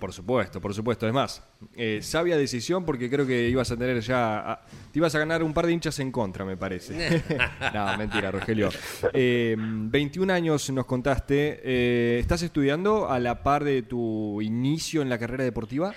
[0.00, 1.06] Por supuesto, por supuesto.
[1.06, 1.42] Es más,
[1.76, 4.60] eh, sabia decisión porque creo que ibas a tener ya.
[4.90, 7.20] te ibas a ganar un par de hinchas en contra, me parece.
[7.74, 8.70] no, mentira, Rogelio.
[9.12, 12.18] 21 años nos contaste.
[12.18, 15.92] ¿Estás estudiando a la par de tu inicio en la carrera deportiva?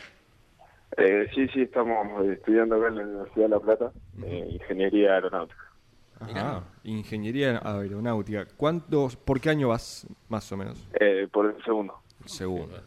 [0.97, 3.91] Eh, sí, sí, estamos estudiando acá en la Universidad de La Plata,
[4.25, 5.70] eh, Ingeniería Aeronáutica.
[6.21, 8.45] Ajá, Ingeniería Aeronáutica.
[8.57, 10.87] ¿Cuántos, por qué año vas, más o menos?
[10.99, 11.99] Eh, por el segundo.
[12.25, 12.81] segundo.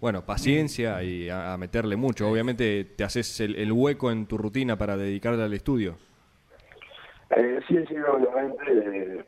[0.00, 2.28] Bueno, paciencia y a, meterle mucho.
[2.28, 5.96] Obviamente te haces el, hueco en tu rutina para dedicarle al estudio.
[7.36, 9.26] Eh, sí, sí, obviamente.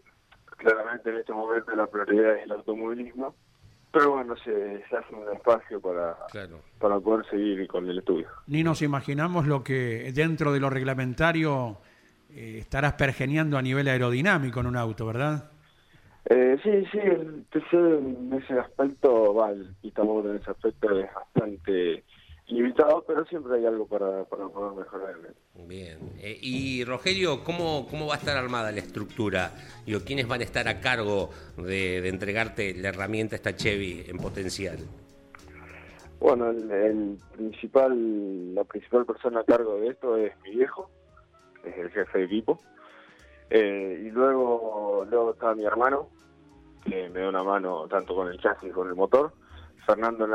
[0.56, 3.34] claramente en este momento la prioridad es el automovilismo
[3.92, 6.16] pero bueno, se, hace un espacio para,
[6.78, 8.26] para poder seguir con el estudio.
[8.46, 11.76] Ni nos imaginamos lo que dentro de lo reglamentario
[12.34, 15.50] eh, estarás pergeniando a nivel aerodinámico en un auto, ¿verdad?
[16.26, 22.04] Eh, sí, sí, el TC en ese aspecto, va, el en ese aspecto es bastante
[22.46, 25.14] limitado, pero siempre hay algo para, para poder mejorar.
[25.66, 25.98] Bien.
[26.20, 29.52] Eh, y Rogelio, ¿cómo, ¿cómo va a estar armada la estructura?
[29.86, 34.78] Digo, ¿Quiénes van a estar a cargo de, entregarte la herramienta esta Chevy en potencial?
[36.20, 40.88] Bueno, el, principal, la principal persona a cargo de esto es mi viejo,
[41.64, 42.60] es el jefe de equipo.
[43.50, 46.08] Eh, y luego, luego está mi hermano,
[46.84, 49.32] que me da una mano tanto con el chasis como con el motor.
[49.86, 50.26] Fernando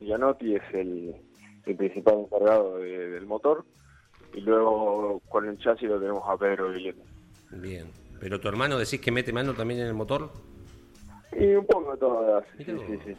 [0.00, 1.16] Gianotti es el,
[1.64, 3.64] el principal encargado del motor.
[4.34, 7.04] Y luego con el chasis lo tenemos a Pedro Guillermo.
[7.52, 7.86] Bien.
[8.20, 10.30] ¿Pero tu hermano decís que mete mano también en el motor?
[11.32, 12.44] Y un poco de todas.
[12.58, 13.16] Sí, sí, sí.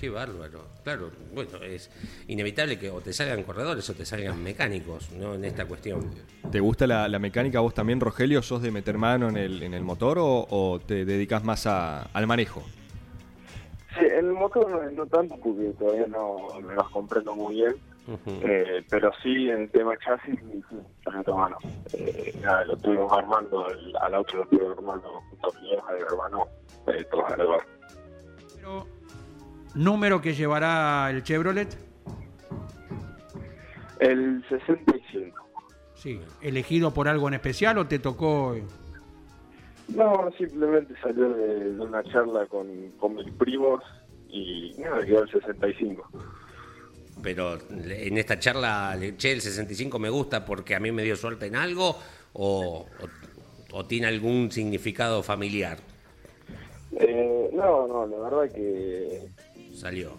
[0.00, 0.64] Qué bárbaro.
[0.82, 1.90] Claro, bueno, es
[2.26, 5.34] inevitable que o te salgan corredores o te salgan mecánicos, ¿no?
[5.34, 6.10] En esta cuestión.
[6.50, 8.42] ¿Te gusta la, mecánica vos también, Rogelio?
[8.42, 12.62] ¿Sos de meter mano en el, en el motor o, te dedicas más al manejo?
[13.96, 17.74] Sí, el motor no, tanto porque todavía no me las comprendo muy bien,
[18.42, 20.76] eh, pero sí en el tema chasis, sí,
[21.30, 21.58] mano.
[21.92, 23.66] Eh, nada, lo estuvimos armando,
[24.00, 26.46] al auto lo estuvimos armando junto a mi hija de hermano,
[26.86, 27.24] eh, todos
[28.56, 28.86] Pero,
[29.74, 31.76] ¿Número que llevará el Chevrolet?
[34.00, 35.48] El 65.
[35.94, 38.56] Sí, ¿elegido por algo en especial o te tocó...?
[39.88, 43.82] No, simplemente salió de, una charla con, mis primos
[44.28, 46.08] y nada, quedó el 65.
[47.22, 51.46] Pero en esta charla, che, el 65 me gusta porque a mí me dio suerte
[51.46, 51.96] en algo
[52.32, 52.86] o,
[53.70, 55.78] o, tiene algún significado familiar.
[56.98, 59.28] Eh, no, no, la verdad que...
[59.82, 60.12] Salió.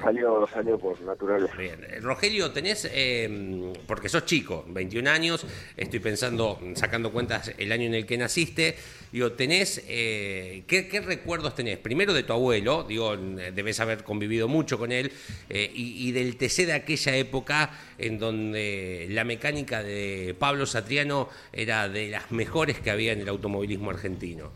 [0.00, 1.50] Salió, salió por naturales.
[1.56, 1.84] Bien.
[1.88, 5.44] Eh, Rogelio, tenés, em, porque sos chico, 21 años,
[5.76, 8.76] estoy pensando, sacando cuentas el año en el que naciste,
[9.10, 11.78] digo, tenés, eh, ¿qué, recuerdos tenés?
[11.78, 15.10] Primero de tu abuelo, digo, debes haber convivido mucho con él,
[15.48, 21.88] eh, y, del TC de aquella época en donde la mecánica de Pablo Satriano era
[21.88, 24.52] de las mejores que había en el automovilismo argentino.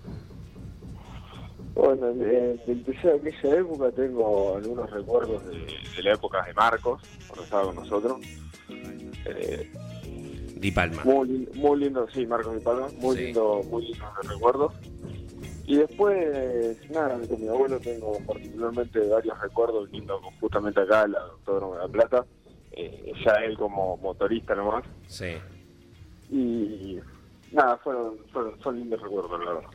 [1.74, 7.64] Bueno, de, de aquella época tengo algunos recuerdos de, la época de Marcos, cuando estaba
[7.64, 8.20] con nosotros.
[9.24, 9.72] Eh,
[10.56, 11.02] Di Palma.
[11.04, 14.74] Muy, muy lindo, sí, Marcos Di Palma, muy lindo, muy lindo recuerdos.
[15.64, 21.74] Y después, nada, con mi abuelo tengo particularmente varios recuerdos lindos, justamente acá, el Autódromo
[21.74, 22.26] de La Plata,
[22.72, 24.84] eh, ya él como motorista nomás.
[25.06, 25.36] Sí.
[26.30, 26.98] Y
[27.52, 29.70] nada, fueron, fueron son lindos recuerdos, la verdad.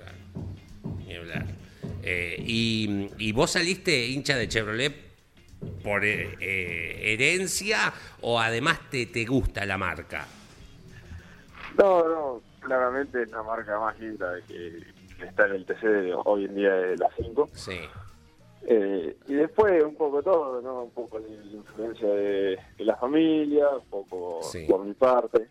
[1.07, 1.66] Ni hablar.
[2.03, 4.93] Eh, y, vos saliste hincha de Chevrolet
[5.83, 10.25] por eh, eh, herencia o además te, te gusta la marca?
[11.77, 14.83] No, no, claramente es la marca más linda que
[15.25, 17.49] está en el TC de hoy en día de la 5.
[17.53, 17.79] Sí.
[19.27, 20.83] y después un poco todo, ¿no?
[20.83, 25.47] Un poco la influencia de, la familia, un poco por mi parte.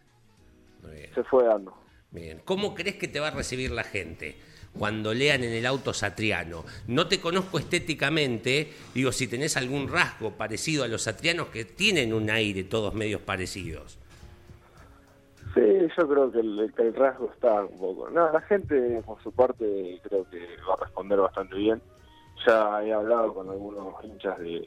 [1.15, 1.75] Se fue dando.
[2.11, 2.41] Bien.
[2.45, 4.37] ¿Cómo crees que te va a recibir la gente?
[4.79, 6.65] Cuando lean en el auto Satriano.
[6.87, 12.13] No te conozco estéticamente, digo, si tenés algún rasgo parecido a los Satrianos que tienen
[12.13, 13.99] un aire todos medios parecidos.
[15.55, 15.63] Sí,
[15.97, 18.11] yo creo que el, rasgo está un poco.
[18.11, 21.81] No, la gente, por su parte, creo que va a responder bastante bien.
[22.47, 24.63] ya he hablado con algunos hinchas de,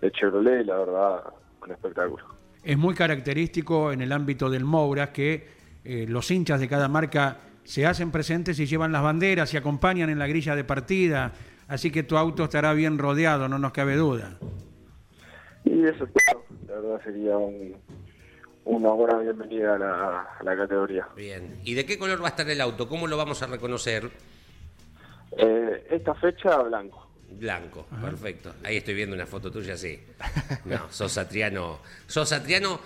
[0.00, 1.24] de Chevrolet, la verdad,
[1.62, 2.24] un espectáculo.
[2.64, 5.46] Es muy característico en el ámbito del Moura que
[5.84, 7.38] eh, los hinchas de cada marca
[7.68, 11.32] se hacen presentes y llevan las banderas y acompañan en la grilla de partida,
[11.68, 14.38] así que tu auto estará bien rodeado, no nos cabe duda.
[15.64, 17.36] Y eso espero, la verdad sería
[18.64, 21.08] una buena bienvenida a la, a la, categoría.
[21.14, 22.88] Bien, ¿y de qué color va a estar el auto?
[22.88, 24.10] ¿Cómo lo vamos a reconocer?
[25.36, 27.06] Eh, esta fecha, blanco.
[27.32, 28.54] Blanco, perfecto.
[28.64, 30.00] Ahí estoy viendo una foto tuya, sí.
[30.64, 31.80] No, sos Satriano.
[32.06, 32.80] Sos Satriano,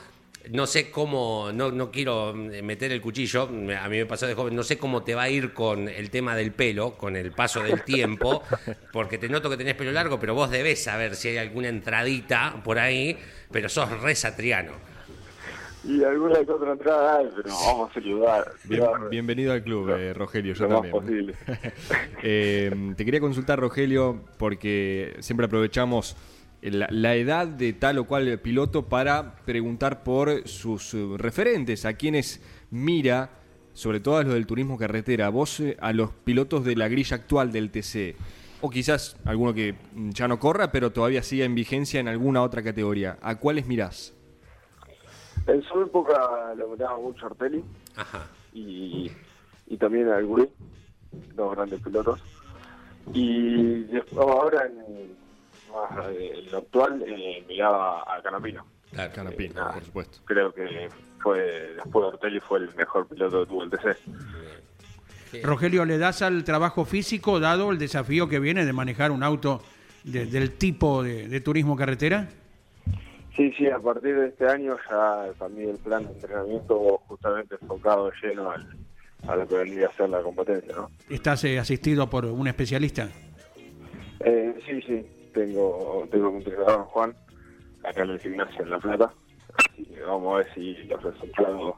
[0.50, 4.56] no sé cómo, no, no quiero meter el cuchillo, a mí me pasó de joven,
[4.56, 7.62] no sé cómo te va a ir con el tema del pelo, con el paso
[7.62, 8.42] del tiempo,
[8.92, 12.60] porque te noto que tenés pelo largo, pero vos debés saber si hay alguna entradita
[12.64, 13.16] por ahí,
[13.50, 14.72] pero sos re Satriano.
[15.84, 18.52] Y alguna otra entrada hay, pero vamos a ayudar.
[19.10, 20.92] bienvenido al club, eh, Rogelio, yo también.
[20.92, 21.34] Posible.
[22.22, 26.16] eh, te quería consultar, Rogelio, porque siempre aprovechamos
[26.62, 32.40] la, edad de tal o cual piloto para preguntar por sus eh, referentes, a quienes
[32.70, 33.30] mira,
[33.72, 37.16] sobre todo a los del turismo carretera, vos eh, a los pilotos de la grilla
[37.16, 38.16] actual del TC,
[38.60, 39.74] o quizás alguno que
[40.10, 44.14] ya no corra, pero todavía siga en vigencia en alguna otra categoría, ¿a cuáles mirás?
[45.48, 47.64] En su época lo miraba mucho Artelli.
[48.54, 49.10] Y,
[49.66, 50.48] y también al Guri,
[51.34, 52.20] dos grandes pilotos.
[53.12, 53.86] Y
[54.16, 55.16] ahora en,
[55.72, 58.64] más eh, lo actual eh, miraba a Canapino.
[58.90, 60.18] Claro, Canapino, eh, por supuesto.
[60.24, 60.88] Creo que
[61.20, 61.40] fue
[61.74, 65.42] después de Ortelli fue el mejor piloto que tuvo el TC.
[65.42, 69.62] Rogelio, ¿le das al trabajo físico dado el desafío que viene de manejar un auto
[70.04, 72.28] del tipo de, turismo carretera?
[73.34, 78.12] Sí, sí, a partir de este año ya cambié el plan de entrenamiento justamente enfocado
[78.22, 80.74] lleno a lo que vendría a ser la competencia.
[80.76, 80.90] ¿no?
[81.08, 83.08] ¿Estás asistido por un especialista?
[84.66, 87.14] sí, sí, tengo, tengo un entrenador, Juan,
[87.84, 89.12] acá en el gimnasio en La Plata.
[90.06, 91.74] Vamos a ver si los resultados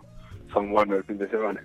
[0.52, 1.62] son buenos el fin de semana.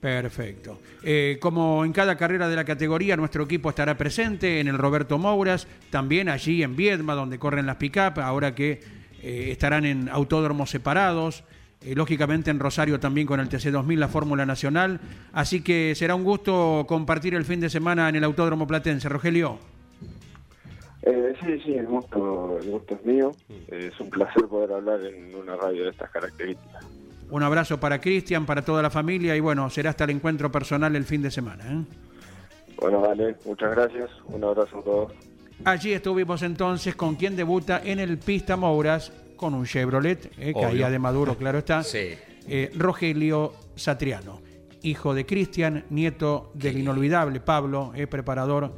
[0.00, 0.78] Perfecto.
[1.02, 5.16] Eh, como en cada carrera de la categoría, nuestro equipo estará presente en el Roberto
[5.18, 8.82] Mouras, también allí en Viedma, donde corren las pick-up, ahora que
[9.22, 11.44] eh, estarán en autódromos separados.
[11.80, 15.00] Eh, lógicamente en Rosario también con el TC2000, la Fórmula Nacional.
[15.32, 19.08] Así que será un gusto compartir el fin de semana en el Autódromo Platense.
[19.08, 19.58] Rogelio.
[21.06, 23.32] Eh, sí, sí, el gusto, el gusto es mío.
[23.50, 26.86] Eh, es un placer poder hablar en una radio de estas características.
[27.30, 30.96] Un abrazo para Cristian, para toda la familia y bueno, será hasta el encuentro personal
[30.96, 31.64] el fin de semana.
[31.64, 31.84] ¿eh?
[32.80, 34.10] Bueno, vale, muchas gracias.
[34.26, 35.12] Un abrazo a todos.
[35.64, 40.88] Allí estuvimos entonces con quien debuta en el Pista Mouras con un Chevrolet, eh, caía
[40.88, 41.82] de Maduro, claro está.
[41.94, 42.14] Sí.
[42.74, 44.42] Rogelio Satriano,
[44.82, 48.74] hijo de Cristian, nieto del inolvidable Pablo, preparador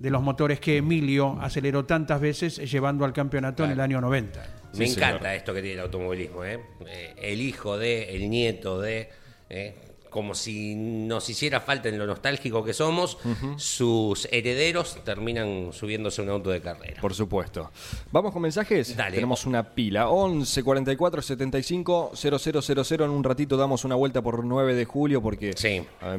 [0.00, 4.42] de los motores que Emilio aceleró tantas veces llevando al campeonato en el año 90.
[4.78, 6.58] Me encanta esto que tiene el automovilismo, ¿eh?
[6.86, 7.14] ¿eh?
[7.18, 9.10] el hijo de, el nieto de,
[9.50, 9.74] ¿eh?
[10.10, 13.18] Como si nos hiciera falta en lo nostálgico que somos,
[13.56, 17.00] sus herederos terminan subiéndose a un auto de carrera.
[17.00, 17.70] Por supuesto.
[18.12, 18.94] ¿Vamos con mensajes?
[18.96, 20.08] Tenemos una pila.
[20.08, 23.04] 11 44 75 000.
[23.04, 25.54] En un ratito damos una vuelta por 9 de julio porque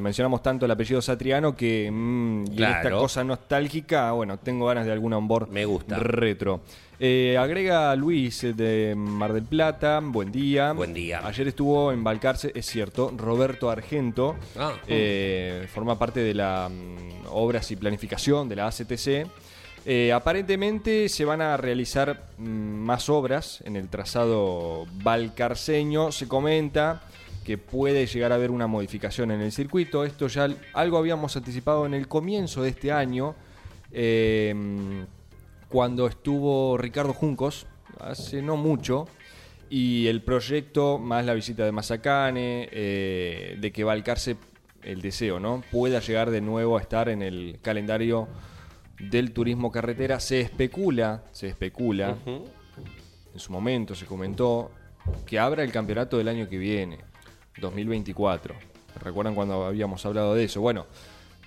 [0.00, 4.92] mencionamos tanto el apellido Satriano que mm, y esta cosa nostálgica, bueno, tengo ganas de
[4.92, 5.98] alguna onboard Me gusta.
[5.98, 6.62] retro.
[7.04, 10.72] Eh, agrega Luis eh, de Mar del Plata, buen día.
[10.72, 11.26] Buen día.
[11.26, 14.74] Ayer estuvo en Balcarce, es cierto, Roberto Argento, ah.
[14.86, 19.26] eh, forma parte de la mm, obras y planificación de la ACTC.
[20.14, 26.12] aparentemente se van a realizar mm, más obras en el trazado balcarceño.
[26.12, 27.02] Se comenta
[27.44, 30.04] que puede llegar a haber una modificación en el circuito.
[30.04, 33.34] Esto ya algo habíamos anticipado en el comienzo de este año
[35.72, 37.66] cuando estuvo Ricardo Juncos,
[37.98, 39.08] hace no mucho,
[39.74, 44.36] y el proyecto, más la visita de Mazacane, eh, de que Valcarce,
[44.82, 45.64] el deseo, ¿no?
[45.70, 48.28] Pueda llegar de nuevo a estar en el calendario
[48.98, 50.20] del turismo carretera.
[50.20, 54.70] Se especula, se especula, en su momento se comentó,
[55.24, 56.98] que abra el campeonato del año que viene,
[57.58, 58.54] 2024.
[59.00, 60.60] ¿Recuerdan cuando habíamos hablado de eso?
[60.60, 60.84] Bueno,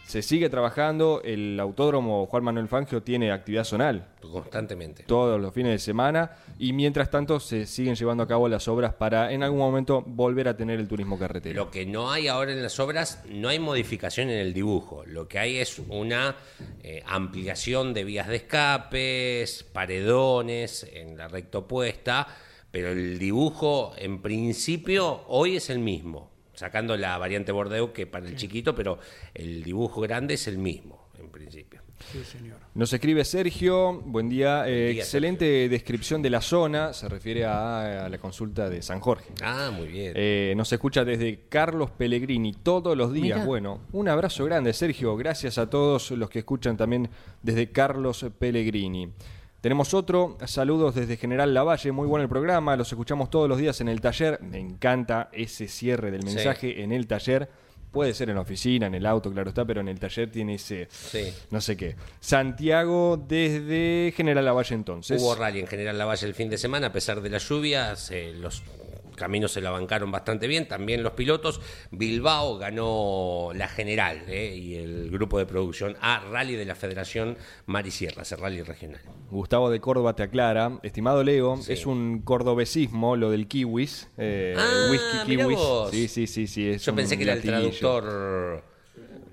[0.07, 4.07] se sigue trabajando, el autódromo Juan Manuel Fangio tiene actividad zonal.
[4.21, 5.03] Constantemente.
[5.03, 8.93] Todos los fines de semana y mientras tanto se siguen llevando a cabo las obras
[8.93, 11.55] para en algún momento volver a tener el turismo carretero.
[11.55, 15.03] Lo que no hay ahora en las obras, no hay modificación en el dibujo.
[15.05, 16.35] Lo que hay es una
[16.83, 22.27] eh, ampliación de vías de escapes, paredones en la recta opuesta,
[22.69, 28.27] pero el dibujo en principio hoy es el mismo sacando la variante Bordeaux que para
[28.27, 28.99] el chiquito, pero
[29.33, 31.81] el dibujo grande es el mismo en principio.
[32.11, 32.57] Sí, señor.
[32.73, 38.05] Nos escribe Sergio, buen día, eh, día, excelente descripción de la zona, se refiere a,
[38.05, 39.31] a la consulta de San Jorge.
[39.41, 40.11] Ah, muy bien.
[40.15, 43.37] Eh, nos escucha desde Carlos Pellegrini todos los días.
[43.37, 43.45] Mirá.
[43.45, 45.15] Bueno, un abrazo grande, Sergio.
[45.15, 47.09] Gracias a todos los que escuchan también
[47.41, 49.13] desde Carlos Pellegrini.
[49.65, 53.81] Tenemos otro, saludos desde General Lavalle, muy bueno el programa, los escuchamos todos los días
[53.81, 54.39] en el taller.
[54.43, 56.35] Me encanta ese cierre del Sí.
[56.35, 57.49] mensaje en el taller.
[57.89, 60.53] Puede ser en la oficina, en el auto, claro está, pero en el taller tiene
[60.53, 61.33] ese, Sí.
[61.49, 61.95] no sé qué.
[62.19, 65.19] Santiago desde General Lavalle entonces.
[65.19, 68.35] Hubo rally en General Lavalle el fin de semana, a pesar de las lluvias, eh,
[68.37, 68.61] los
[69.15, 71.61] caminos se la bancaron bastante bien, también los pilotos.
[71.91, 77.37] Bilbao ganó la general eh, y el grupo de producción A Rally de la Federación
[77.65, 79.01] Mar y Sierras, el rally regional.
[79.31, 81.73] Gustavo de Córdoba te aclara, estimado Leo, Sí.
[81.73, 85.57] es un cordobesismo lo del kiwis, eh, Ah, el whisky mirá kiwis.
[85.57, 85.91] vos.
[85.91, 86.69] Sí, sí, sí, sí.
[86.69, 88.63] es Yo pensé que era el traductor.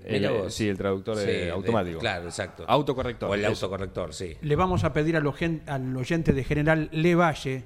[0.05, 0.53] El- vos.
[0.53, 1.99] sí, el traductor, eh, de- automático.
[1.99, 2.65] claro, exacto.
[2.67, 4.35] Autocorrector, O el autocorrector, sí.
[4.41, 7.63] Le vamos a pedir al, oyen- al oyente de General Levalle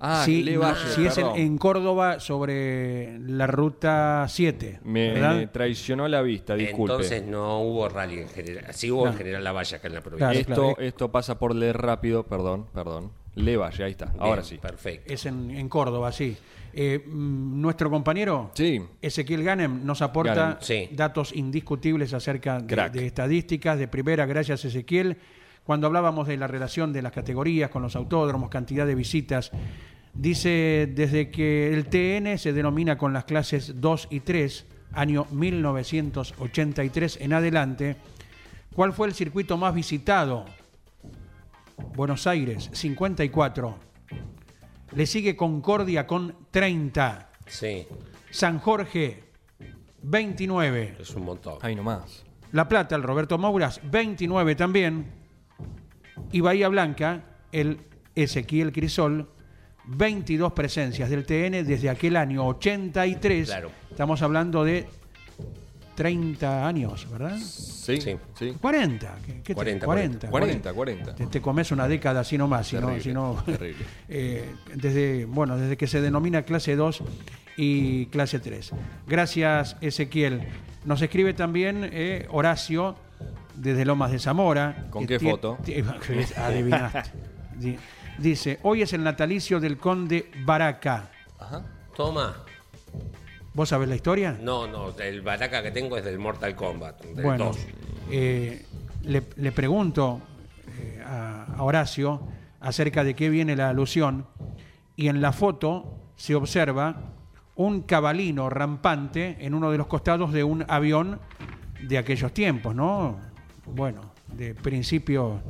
[0.00, 4.80] Ah, si, Le Valle, si es en, Córdoba sobre la ruta 7.
[4.84, 6.92] me, traicionó la vista, disculpe.
[6.94, 8.74] Entonces no hubo rally en general.
[8.74, 9.14] Sí hubo en.
[9.14, 10.26] General Lavalle acá en la provincia.
[10.26, 10.80] Claro, esto, claro.
[10.80, 13.12] esto pasa por leer rápido, perdón, perdón.
[13.36, 14.58] Le Valle, ahí está, ahora Bien, sí.
[14.58, 15.12] Perfecto.
[15.12, 16.36] Es en, en Córdoba, sí.
[16.76, 18.82] Eh, mm, nuestro compañero Sí.
[19.00, 20.56] Ezequiel Ganem nos aporta Ganem.
[20.60, 20.88] Sí.
[20.92, 24.26] datos indiscutibles acerca de estadísticas de primera.
[24.26, 25.16] Gracias, Ezequiel.
[25.64, 29.50] Cuando hablábamos de la relación de las categorías con los autódromos, cantidad de visitas,
[30.12, 37.18] dice desde que el TN se denomina con las clases 2 y 3, año 1983
[37.20, 37.96] en adelante,
[38.74, 40.44] ¿cuál fue el circuito más visitado?
[41.94, 43.78] Buenos Aires, 54.
[44.94, 47.30] Le sigue Concordia con 30.
[47.46, 47.86] Sí,
[48.30, 49.24] San Jorge,
[50.02, 50.98] 29.
[51.00, 51.58] es un montón.
[51.62, 52.24] Ahí nomás.
[52.52, 55.23] La Plata, el Roberto Mouras, 29 también.
[56.32, 57.78] Y Bahía Blanca, el
[58.14, 59.28] Ezequiel Crisol,
[59.86, 63.48] 22 presencias del TN desde aquel año 83.
[63.48, 63.70] Claro.
[63.90, 64.86] Estamos hablando de
[65.94, 67.36] 30 años, ¿verdad?
[67.38, 68.16] Sí, Sí.
[68.38, 68.54] sí.
[68.60, 69.16] 40.
[69.24, 71.14] ¿Qué, qué te- 40, 40, 40, 40.
[71.14, 73.84] Te, te comes una década así nomás, si no, Terrible, si no- terrible.
[74.08, 74.44] eh,
[74.74, 77.02] desde, bueno, desde que se denomina clase 2
[77.56, 78.72] y clase 3.
[79.06, 80.40] Gracias, Ezequiel.
[80.84, 82.96] Nos escribe también eh, Horacio
[83.56, 84.86] desde Lomas de Zamora.
[84.90, 85.58] ¿Con qué foto?
[86.36, 87.02] Adivinaste.
[87.56, 87.78] Di-
[88.18, 91.10] Dice, hoy es el natalicio del conde Baraca.
[91.38, 91.62] Ajá.
[91.96, 92.36] Toma.
[93.54, 94.36] ¿Vos sabés la historia?
[94.40, 97.58] No, no, el baraca que tengo es del Mortal Kombat, del Bueno, 2.
[98.10, 98.66] eh,
[99.02, 100.20] le, le pregunto
[100.78, 102.20] eh, a, a Horacio
[102.60, 104.26] acerca de qué viene la alusión
[104.96, 106.96] y en la foto se observa
[107.56, 111.20] un cabalino rampante en uno de los costados de un avión
[111.80, 113.18] de aquellos tiempos, ¿no?
[113.66, 115.42] Bueno, de principio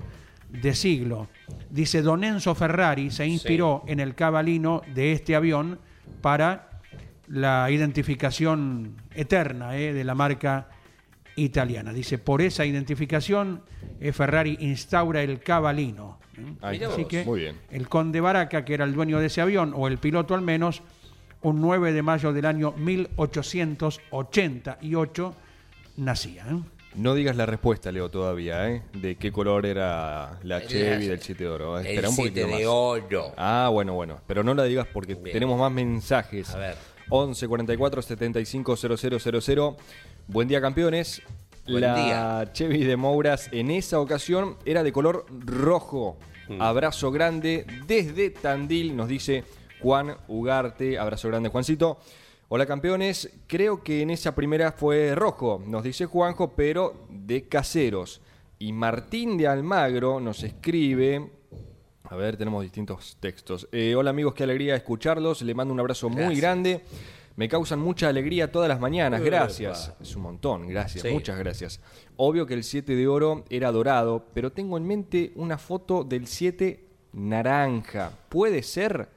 [0.48, 1.28] de siglo.
[1.70, 5.78] Dice, Don Enzo Ferrari se inspiró en el cabalino de este avión
[6.20, 6.80] para
[7.28, 10.68] la identificación eterna eh, de la marca
[11.36, 11.92] italiana.
[11.92, 13.62] Dice, por esa identificación
[14.00, 16.18] eh, Ferrari instaura el cabalino.
[16.38, 16.54] ¿eh?
[16.60, 16.82] Ahí.
[16.82, 17.08] Así vos.
[17.08, 17.56] que Muy bien.
[17.70, 20.82] el conde Baraca, que era el dueño de ese avión, o el piloto al menos,
[21.42, 25.34] un 9 de mayo del año 1888
[25.96, 26.44] nacía.
[26.48, 26.60] ¿eh?
[26.94, 28.82] No digas la respuesta, Leo, todavía, ¿eh?
[28.92, 31.78] De qué color era la Chevy del 7 de oro.
[31.78, 31.80] ¿eh?
[31.80, 33.32] El Espera un 7 poquito de oro.
[33.36, 34.20] Ah, bueno, bueno.
[34.28, 35.32] Pero no la digas porque Bien.
[35.32, 36.54] tenemos más mensajes.
[36.54, 36.76] A ver.
[37.08, 39.76] 11 44 75 000.
[40.28, 41.20] Buen día, campeones.
[41.66, 42.52] Buen la día.
[42.52, 46.16] Chevy de Mouras en esa ocasión era de color rojo.
[46.48, 46.62] Mm.
[46.62, 49.44] Abrazo grande desde Tandil, nos dice
[49.80, 50.98] Juan Ugarte.
[50.98, 51.98] Abrazo grande, Juancito.
[52.48, 58.20] Hola campeones, creo que en esa primera fue rojo, nos dice Juanjo, pero de caseros.
[58.58, 61.30] Y Martín de Almagro nos escribe,
[62.04, 63.68] a ver, tenemos distintos textos.
[63.72, 65.42] Eh, hola amigos, qué alegría escucharlos.
[65.42, 66.82] Le mando un abrazo muy grande.
[67.36, 69.20] Me causan mucha alegría todas las mañanas.
[69.20, 69.92] Gracias.
[70.00, 71.10] Es un montón, gracias, Sí.
[71.10, 71.80] muchas gracias.
[72.16, 76.28] Obvio que el 7 de oro era dorado, pero tengo en mente una foto del
[76.28, 78.12] 7 naranja.
[78.28, 79.08] ¿Puede ser?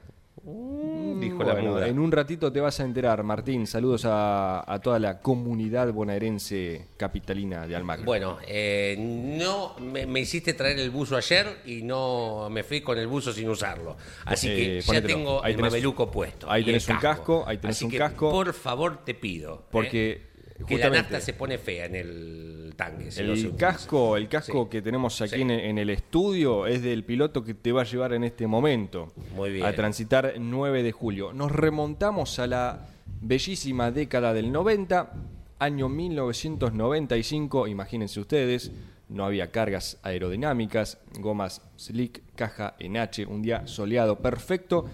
[1.20, 1.88] Dijo la muda.
[1.88, 3.66] En un ratito te vas a enterar, Martín.
[3.66, 8.04] Saludos a, a toda la comunidad bonaerense capitalina de Almagro.
[8.04, 12.98] Bueno, eh, no me, me hiciste traer el buzo ayer y no me fui con
[12.98, 13.96] el buzo sin usarlo.
[14.24, 16.50] Así que Eh, ya tengo Ahí el tenés- mameluco puesto.
[16.50, 18.30] ahí tenés un casco, ahí tenés Así un que, casco.
[18.30, 19.64] Por favor, te pido.
[19.70, 20.64] Porque, ¿eh?
[20.66, 23.10] Que la nafta se pone fea en el tanque.
[23.10, 24.70] si no se El casco, el casco Sí.
[24.70, 25.42] que tenemos aquí Sí.
[25.42, 29.12] en, en el estudio es del piloto que te va a llevar en este momento
[29.36, 29.66] Muy bien.
[29.66, 31.32] a transitar 9 de julio.
[31.34, 32.86] Nos remontamos a la
[33.20, 35.12] bellísima década del 90,
[35.58, 38.70] año 1995, imagínense ustedes,
[39.08, 44.84] no había cargas aerodinámicas, gomas slick, caja en H, un día soleado perfecto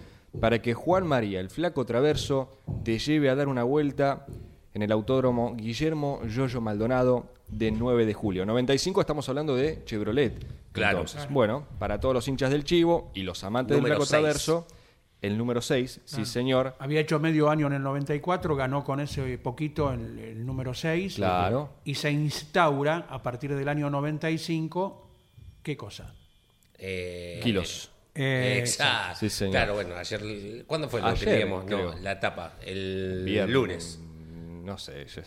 [0.41, 2.49] para que Juan María, el flaco traverso,
[2.85, 4.27] te lleve a dar una vuelta
[4.73, 8.45] en el autódromo Guillermo Yoyo Maldonado de 9 de julio.
[8.47, 10.33] 95 estamos hablando de Chevrolet.
[10.73, 11.01] Claro.
[11.01, 14.11] Entonces, bueno, para todos los hinchas del Chivo y los amantes Número del seis.
[14.11, 14.67] traverso,
[15.23, 16.75] el número 6, sí señor.
[16.79, 21.15] Había hecho medio año en el 94, ganó con ese poquito el, el número 6.
[21.15, 21.71] Claro.
[21.85, 25.09] Y se instaura a partir del año 95,
[25.63, 26.15] ¿qué cosa?
[26.77, 27.91] Eh, Kilos.
[28.15, 29.21] Eh, Exacto.
[29.21, 29.53] Sí, señor.
[29.53, 30.65] Claro, bueno, ayer.
[30.67, 31.65] ¿Cuándo fue lo Ayer, que teníamos?
[31.67, 32.55] No, la etapa.
[32.65, 33.53] El Viernes.
[33.55, 34.01] lunes.
[34.65, 35.07] No sé.
[35.07, 35.23] yo-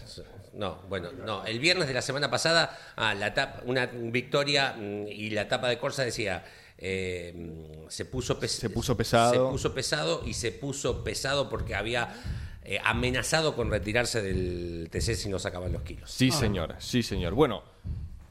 [0.58, 1.46] No, bueno, no.
[1.46, 5.70] El viernes de la semana pasada, ah, la tapa, una victoria mm, y la tapa
[5.70, 6.44] de Corsa decía.
[6.80, 9.34] eh, se puso Se puso pesado.
[9.34, 12.10] Se puso pesado y se puso pesado porque había
[12.64, 16.12] eh, amenazado con retirarse del TC si no sacaban los kilos.
[16.12, 17.34] Sí, señor, sí, señor.
[17.34, 17.64] Bueno,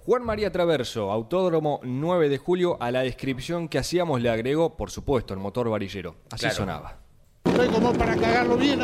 [0.05, 4.91] Juan María Traverso, Autódromo 9 de julio, a la descripción que hacíamos le agregó, por
[4.91, 6.17] supuesto, el motor varillero.
[6.31, 6.55] Así Claro.
[6.57, 6.99] sonaba.
[7.45, 8.83] Estoy como para cagarlo bien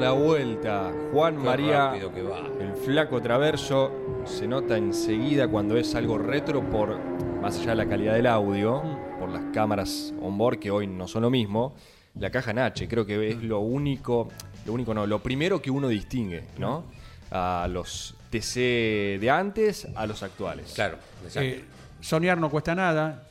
[0.00, 2.40] la vuelta, Juan Qué María, rápido que va.
[2.60, 3.92] el flaco traverso,
[4.24, 6.98] se nota enseguida cuando es algo retro por,
[7.40, 8.82] más allá de la calidad del audio,
[9.18, 11.74] por las cámaras onboard que hoy no son lo mismo,
[12.18, 14.28] la caja en H, creo que es lo único,
[14.64, 16.84] lo único no, lo primero que uno distingue, ¿no?
[17.30, 20.72] A los TC de antes a los actuales.
[20.74, 21.48] Claro, exacto.
[21.48, 21.64] Eh,
[22.00, 23.25] soñar no cuesta nada.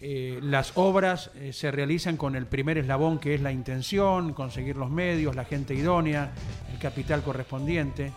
[0.00, 4.76] Eh, las obras eh, se realizan con el primer eslabón que es la intención, conseguir
[4.76, 6.30] los medios, la gente idónea,
[6.72, 8.12] el capital correspondiente.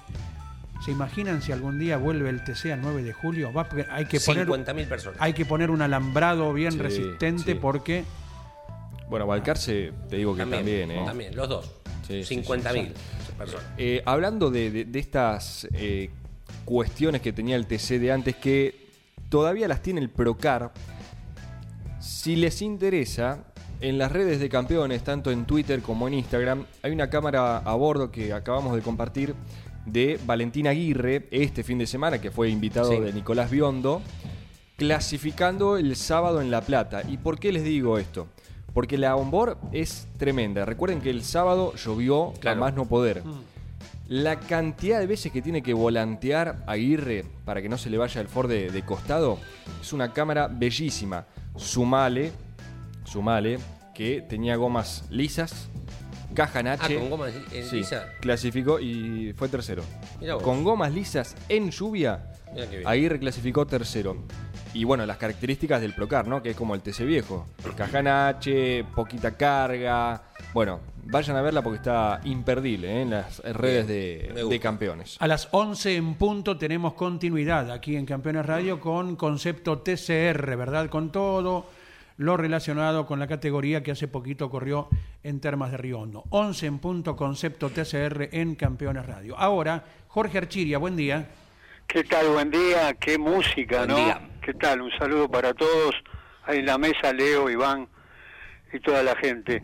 [0.86, 3.52] ¿Se imaginan si algún día vuelve el TC a 9 de julio?
[3.54, 5.20] Va, hay, que poner, 50.000 personas.
[5.22, 7.60] hay que poner un alambrado bien Sí, resistente sí.
[7.60, 8.04] porque
[9.10, 11.04] Bueno, Balcarce, te digo que también, ¿eh?
[11.06, 11.72] también, los dos.
[12.08, 12.92] Sí, sí, 50.000
[13.38, 13.66] personas.
[13.78, 16.10] Eh, hablando de, de- de estas eh,
[16.66, 18.88] cuestiones que tenía el TC de antes, que
[19.30, 20.72] todavía las tiene el Procar,
[22.02, 23.46] si les interesa,
[23.80, 27.74] en las redes de campeones, tanto en Twitter como en Instagram, hay una cámara a
[27.76, 29.34] bordo que acabamos de compartir
[29.86, 33.00] de Valentín Aguirre este fin de semana, que fue invitado Sí.
[33.00, 34.02] de Nicolás Biondo,
[34.78, 37.02] clasificando el sábado en La Plata.
[37.08, 38.28] ¿Y por qué les digo esto?
[38.74, 40.66] Porque la onboard es tremenda.
[40.66, 42.58] Recuerden que el sábado llovió Claro.
[42.58, 43.22] a más no poder.
[44.12, 48.20] La cantidad de veces que tiene que volantear Aguirre para que no se le vaya
[48.20, 49.40] el Ford de, de costado
[49.82, 51.26] es una cámara bellísima.
[51.56, 52.34] Sumale,
[53.06, 53.58] sumale,
[53.96, 55.70] que tenía gomas lisas,
[56.34, 56.84] caja en H.
[56.94, 57.32] Ah, con gomas
[57.70, 58.08] Sí, lisa.
[58.20, 59.82] clasificó y fue tercero.
[60.44, 62.34] Con gomas lisas en lluvia.
[62.84, 64.18] Aguirre clasificó tercero.
[64.74, 66.42] Y bueno, las características del Procar, ¿no?
[66.42, 67.46] Que es como el TC viejo.
[67.76, 73.02] Caja en H, poquita carga, Bueno, vayan a verla porque está imperdible ¿eh?
[73.02, 75.18] en las redes de, de, campeones.
[75.20, 80.90] A las 11 en punto tenemos continuidad aquí en Campeones Radio con concepto TCR, ¿verdad?
[80.90, 81.66] Con todo
[82.18, 84.88] lo relacionado con la categoría que hace poquito corrió
[85.24, 86.24] en Termas de Riondo.
[86.30, 89.38] 11 en punto, concepto TCR en Campeones Radio.
[89.38, 91.28] Ahora, Jorge Archiria, buen día.
[91.88, 92.30] ¿Qué tal?
[92.30, 94.31] Buen día, qué música, ¿no?
[94.42, 94.82] ¿Qué tal?
[94.82, 95.96] Un saludo para todos.
[96.46, 97.88] Ahí en la mesa, Leo, Iván
[98.74, 99.62] y toda la gente.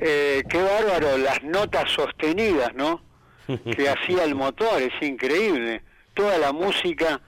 [0.00, 3.02] Eh, qué bárbaro, las notas sostenidas, ¿no?
[3.46, 5.82] Que hacía el motor, es increíble.
[6.14, 7.20] Toda la música,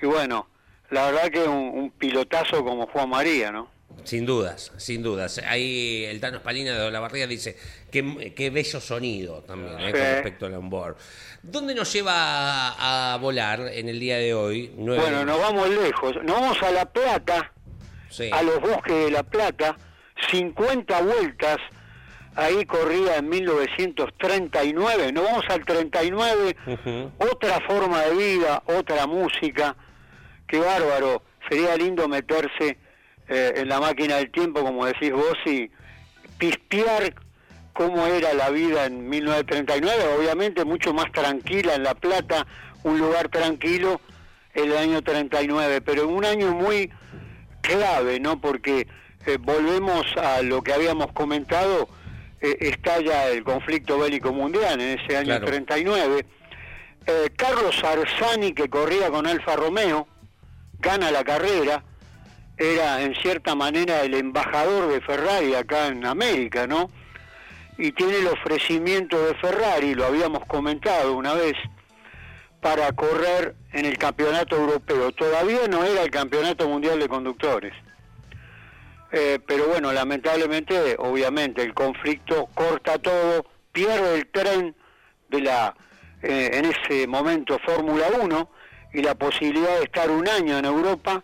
[0.00, 0.48] y bueno,
[0.90, 3.68] la verdad que un, un pilotazo como Juan María, ¿no?
[4.06, 5.42] Sin dudas, sin dudas.
[5.48, 7.56] Ahí el Tano Espalina de la Barriga dice
[7.90, 10.96] qué, qué bello sonido también eh, con respecto al onboard.
[11.42, 12.14] ¿Dónde nos lleva
[13.14, 14.72] a, volar en el día de hoy?
[14.76, 16.14] Bueno, nos vamos lejos.
[16.22, 17.52] Nos vamos a La Plata,
[18.30, 19.76] a los bosques de La Plata,
[20.30, 21.58] 50 vueltas.
[22.36, 25.12] Ahí corría en 1939.
[25.12, 26.56] Nos vamos al 39.
[27.18, 29.74] Otra forma de vida, otra música.
[30.46, 31.22] Qué bárbaro.
[31.48, 32.85] Sería lindo meterse
[33.28, 35.68] eh, en la máquina del tiempo, como decís vos, y
[36.38, 37.14] pispear
[37.72, 42.46] cómo era la vida en 1939, obviamente mucho más tranquila en La Plata,
[42.84, 44.00] un lugar tranquilo
[44.54, 46.90] el año 39, pero en un año muy
[47.62, 48.40] clave, ¿no?
[48.40, 48.86] Porque
[49.26, 51.88] eh, volvemos a lo que habíamos comentado,
[52.40, 56.26] eh, estalla el conflicto bélico mundial en ese año 39.
[57.36, 60.08] Carlos Arzani, que corría con Alfa Romeo,
[60.80, 61.84] gana la carrera,
[62.56, 66.90] era en cierta manera el embajador de Ferrari acá en América, ¿no?
[67.78, 71.54] Y tiene el ofrecimiento de Ferrari, lo habíamos comentado una vez,
[72.60, 75.12] para correr en el campeonato europeo.
[75.12, 77.74] Todavía no era el campeonato mundial de conductores.
[79.12, 84.74] Eh, pero bueno, lamentablemente, obviamente, el conflicto corta todo, pierde el tren
[85.28, 85.76] de la,
[86.22, 88.50] eh, en ese momento, Fórmula 1
[88.94, 91.22] y la posibilidad de estar un año en Europa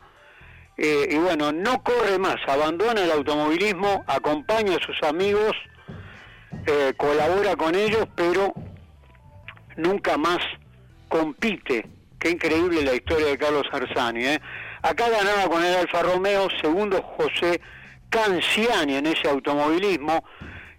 [0.85, 5.53] eh, y bueno, no corre más, abandona el automovilismo, acompaña a sus amigos,
[6.67, 8.53] eh, colabora con ellos, pero
[9.77, 10.41] nunca más
[11.09, 11.87] compite.
[12.19, 14.25] Qué increíble la historia de Carlos Arzani.
[14.25, 14.41] ¿eh?
[14.83, 17.61] Acá ganaba con el Alfa Romeo, segundo José
[18.11, 20.25] Canciani en ese automovilismo,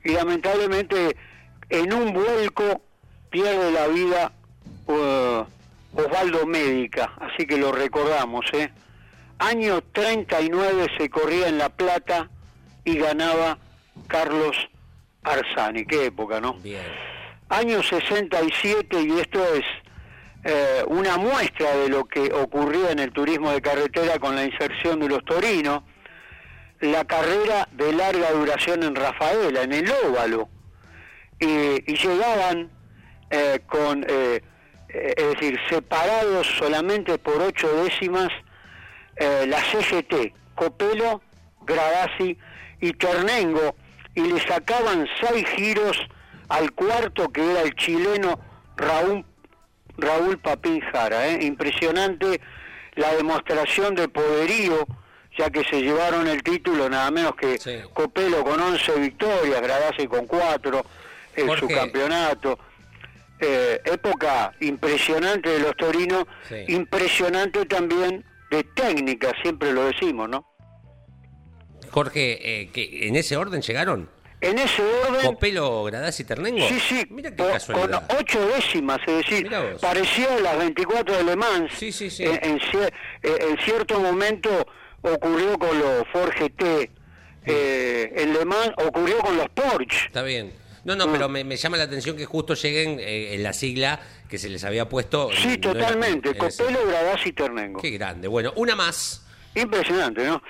[0.03, 1.15] y lamentablemente
[1.69, 2.81] en un vuelco
[3.29, 4.33] pierde la vida
[4.87, 5.45] uh,
[5.97, 8.69] Osvaldo Médica, así que lo recordamos, ¿eh?
[9.43, 12.29] Año 39 se corría en La Plata
[12.85, 13.57] y ganaba
[14.07, 14.55] Carlos
[15.21, 15.85] Arzani.
[15.85, 16.53] Qué época, ¿no?
[16.53, 16.85] Bien.
[17.49, 19.65] Año 67 y esto es
[20.45, 25.01] eh, una muestra de lo que ocurría en el turismo de carretera con la inserción
[25.01, 25.83] de los torinos.
[26.79, 30.47] La carrera de larga duración en Rafaela, en el óvalo.
[31.41, 32.71] y llegaban
[33.29, 34.41] eh, con, eh,
[34.87, 38.29] es decir, separados solamente por ocho décimas
[39.15, 41.21] eh, la CGT, Copelo,
[41.61, 42.37] Gradasi
[42.81, 43.75] y Ternengo,
[44.15, 45.97] y le sacaban seis giros
[46.49, 48.39] al cuarto que era el chileno
[48.77, 49.25] Raúl,
[49.97, 51.27] Raúl Papín Jara.
[51.29, 51.39] ¿eh?
[51.43, 52.41] Impresionante
[52.95, 54.85] la demostración de poderío,
[55.37, 57.57] ya que se llevaron el título nada menos que
[57.93, 60.85] Copelo con 11 victorias, Gradasi con 4
[61.35, 62.59] en su campeonato.
[63.39, 66.25] Eh, época impresionante de los torinos,
[66.67, 68.23] impresionante también
[68.53, 70.53] de técnica, siempre lo decimos, ¿no?
[71.89, 74.09] Jorge, eh, que ¿en ese orden llegaron?
[74.41, 75.25] En ese orden...
[75.25, 76.67] ¿Copelo, Gradás y Ternengo?
[76.67, 79.49] Sí, sí, Mira qué con ocho décimas, es decir,
[79.79, 81.71] parecía las 24 de Le Mans.
[81.73, 82.23] Sí, sí, sí.
[82.25, 84.49] En, en, cierto momento
[85.01, 86.91] ocurrió con los Ford GT,
[87.45, 90.07] eh, en Le Mans ocurrió con los Porsche.
[90.07, 90.51] Está bien.
[90.83, 94.01] No, no, pero me, llama la atención que justo lleguen eh, en la sigla
[94.33, 95.29] que se les había puesto.
[95.31, 96.35] Sí, totalmente.
[96.35, 97.79] Copelo, Gradás y Ternengo.
[97.79, 98.27] Qué grande.
[98.27, 99.23] Bueno, una más.
[99.53, 100.41] Impresionante, ¿no?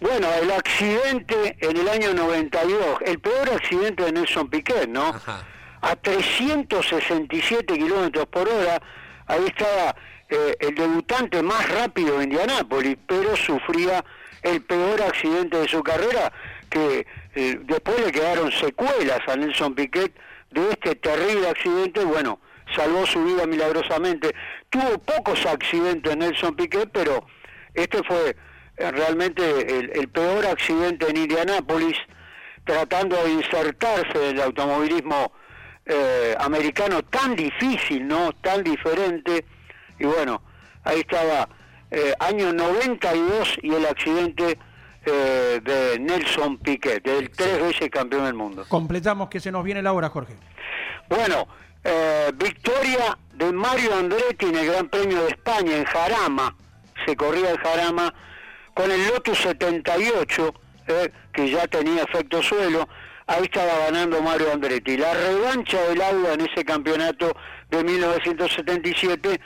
[0.00, 5.08] Bueno, el accidente en el año 92, el peor accidente de Nelson Piquet, ¿no?
[5.08, 5.44] Ajá.
[5.80, 8.80] A 367 kilómetros por hora,
[9.26, 9.96] ahí estaba
[10.28, 14.04] eh, el debutante más rápido de Indianápolis, pero sufría
[14.42, 16.32] el peor accidente de su carrera,
[16.70, 17.04] que
[17.34, 20.12] eh, después le quedaron secuelas a Nelson Piquet
[20.52, 22.38] de este terrible accidente, bueno,
[22.74, 24.34] salvó su vida milagrosamente.
[24.70, 27.26] Tuvo pocos accidentes Nelson Piquet, pero
[27.74, 28.36] este fue
[28.76, 31.96] eh, realmente el, peor accidente en Indianápolis,
[32.64, 35.32] tratando de insertarse en el automovilismo
[35.86, 38.32] eh, americano tan difícil, ¿no?
[38.32, 39.44] Tan diferente.
[39.98, 40.42] Y bueno,
[40.84, 41.48] ahí estaba,
[42.20, 44.58] año 92 y el accidente
[45.10, 48.64] eh, de Nelson Piquet, el tres veces campeón del mundo.
[48.68, 50.34] Completamos que se nos viene la hora, Jorge.
[51.08, 51.48] Bueno,
[51.84, 56.56] eh, victoria de Mario Andretti en el Gran Premio de España en Jarama,
[57.06, 58.12] se corría el Jarama
[58.74, 60.54] con el Lotus 78,
[60.88, 62.88] eh, que ya tenía efecto suelo,
[63.26, 64.96] ahí estaba ganando Mario Andretti.
[64.96, 67.34] La revancha del Auda en ese campeonato
[67.70, 69.40] de 1977,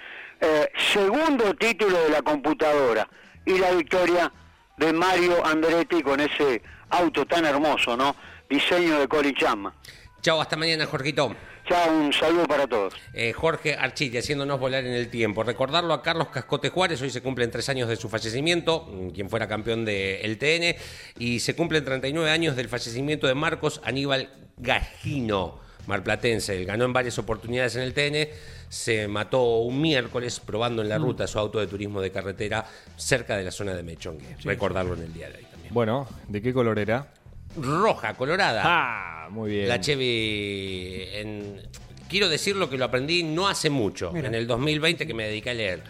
[0.92, 3.08] segundo título de la computadora,
[3.44, 4.32] y la victoria
[4.76, 8.14] de Mario Andretti con ese auto tan hermoso, ¿no?
[8.48, 9.72] Diseño de Colin Chapman.
[10.20, 11.34] Chao, hasta mañana, Jorgito.
[11.72, 12.92] Chao, un saludo para todos.
[13.14, 15.42] Eh, Jorge Architi, haciéndonos volar en el tiempo.
[15.42, 19.30] Recordarlo a Carlos Cascote Juárez, hoy se cumplen tres años de su fallecimiento, mm, quien
[19.30, 20.76] fuera campeón del TN,
[21.18, 26.58] y se cumplen 39 años del fallecimiento de Marcos Aníbal Gajino, marplatense.
[26.58, 28.28] Él ganó en varias oportunidades en el TN,
[28.68, 31.02] se mató un miércoles probando en la mm.
[31.02, 32.66] ruta su auto de turismo de carretera
[32.96, 34.36] cerca de la zona de Mechongue.
[34.44, 35.72] Recordarlo en el día de hoy también.
[35.72, 37.14] Bueno, ¿de qué color era?
[37.56, 38.62] Roja, colorada.
[38.64, 39.68] Ah, muy bien.
[39.68, 41.62] La Chevy en...
[42.08, 45.50] Quiero decir lo que lo aprendí no hace mucho, en el 2020 que me dediqué
[45.50, 45.82] a leer.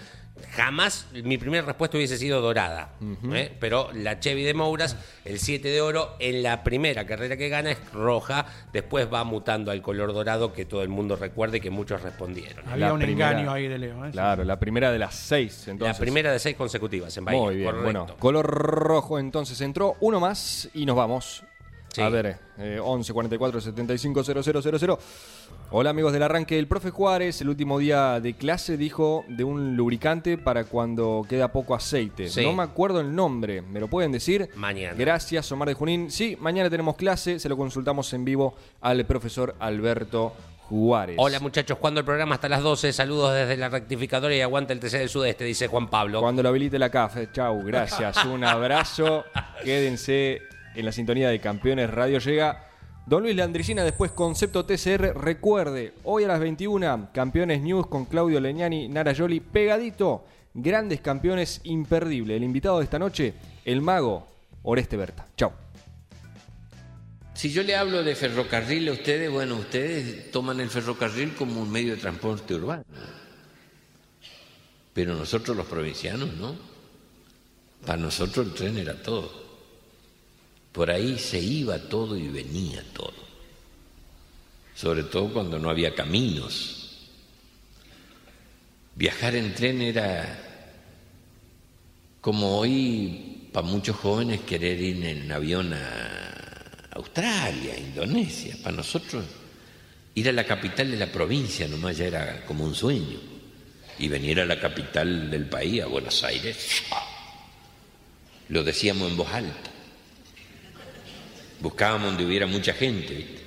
[0.52, 2.92] Jamás mi primera respuesta hubiese sido dorada,
[3.32, 3.54] ¿eh?
[3.58, 7.70] pero la Chevy de Mouras, el 7 de oro, en la primera carrera que gana
[7.70, 11.70] es roja, después va mutando al color dorado que todo el mundo recuerde y que
[11.70, 12.68] muchos respondieron.
[12.68, 14.04] Había un engaño ahí de Leo.
[14.06, 14.10] ¿eh?
[14.10, 15.68] Claro, la primera de las seis.
[15.68, 15.96] Entonces.
[15.96, 17.40] La primera de seis consecutivas en Bahía.
[17.40, 21.44] Muy bien, bueno, color rojo entonces entró, uno más y nos vamos.
[21.98, 24.98] A ver, eh, 11 44 75 000.
[25.70, 26.58] Hola amigos del arranque.
[26.58, 31.52] El profe Juárez, el último día de clase, dijo de un lubricante para cuando queda
[31.52, 32.28] poco aceite.
[32.42, 34.48] No me acuerdo el nombre, ¿me lo pueden decir?
[34.54, 34.94] Mañana.
[34.96, 36.10] Gracias, Omar de Junín.
[36.10, 40.34] Sí, mañana tenemos clase, se lo consultamos en vivo al profesor Alberto
[40.68, 41.16] Juárez.
[41.18, 44.80] Hola muchachos, cuando el programa hasta las 12, saludos desde la rectificadora y aguanta el
[44.80, 46.20] TC del Sudeste, dice Juan Pablo.
[46.20, 49.24] Cuando lo habilite la CAF, chau, gracias, un abrazo,
[49.64, 52.68] quédense en la sintonía de Campeones Radio llega
[53.06, 55.14] Don Luis Landricina, después Concepto TCR.
[55.16, 60.24] Recuerde, hoy a las 21, Campeones News con Claudio Leñani, Nara Yoli, pegadito.
[60.54, 62.36] Grandes campeones, imperdible.
[62.36, 64.26] El invitado de esta noche, el mago
[64.62, 65.26] Oreste Berta.
[65.36, 65.52] Chao.
[67.34, 71.72] Si yo le hablo de ferrocarril a ustedes, bueno, ustedes toman el ferrocarril como un
[71.72, 72.84] medio de transporte urbano.
[74.92, 76.54] Pero nosotros los provincianos, ¿no?
[77.86, 79.41] Para nosotros el tren era todo.
[80.72, 83.12] Por ahí se iba todo y venía todo.
[84.74, 86.78] Sobre todo cuando no había caminos.
[88.94, 90.38] Viajar en tren era
[92.20, 98.56] como hoy para muchos jóvenes querer ir en avión a Australia, Indonesia.
[98.62, 99.24] Para nosotros
[100.14, 103.20] ir a la capital de la provincia nomás ya era como un sueño.
[103.98, 106.82] Y venir a la capital del país, a Buenos Aires,
[108.48, 109.70] lo decíamos en voz alta.
[111.62, 113.42] Buscábamos donde hubiera mucha gente, ¿viste?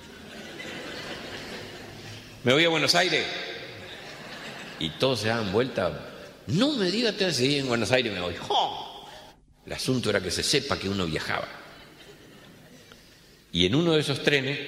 [2.46, 3.26] Me voy a Buenos Aires.
[4.80, 6.12] Y todos se daban vuelta.
[6.48, 8.36] No me digas, sí, en Buenos Aires me voy.
[9.66, 11.48] El asunto era que se sepa que uno viajaba.
[13.52, 14.60] Y en uno de esos trenes,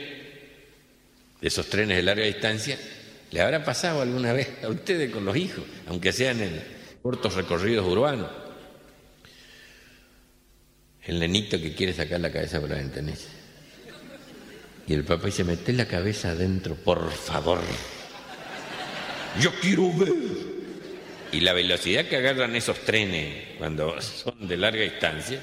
[1.39, 2.77] de esos trenes de larga distancia,
[3.31, 6.63] le habrá pasado alguna vez a ustedes con los hijos, aunque sean en
[7.01, 8.29] cortos recorridos urbanos.
[11.03, 13.36] El nenito que quiere sacar la cabeza por la ventanilla.
[14.87, 17.59] Y el papá dice, mete la cabeza adentro, por favor.
[19.39, 20.13] Yo quiero ver.
[21.31, 25.41] Y la velocidad que agarran esos trenes cuando son de larga distancia,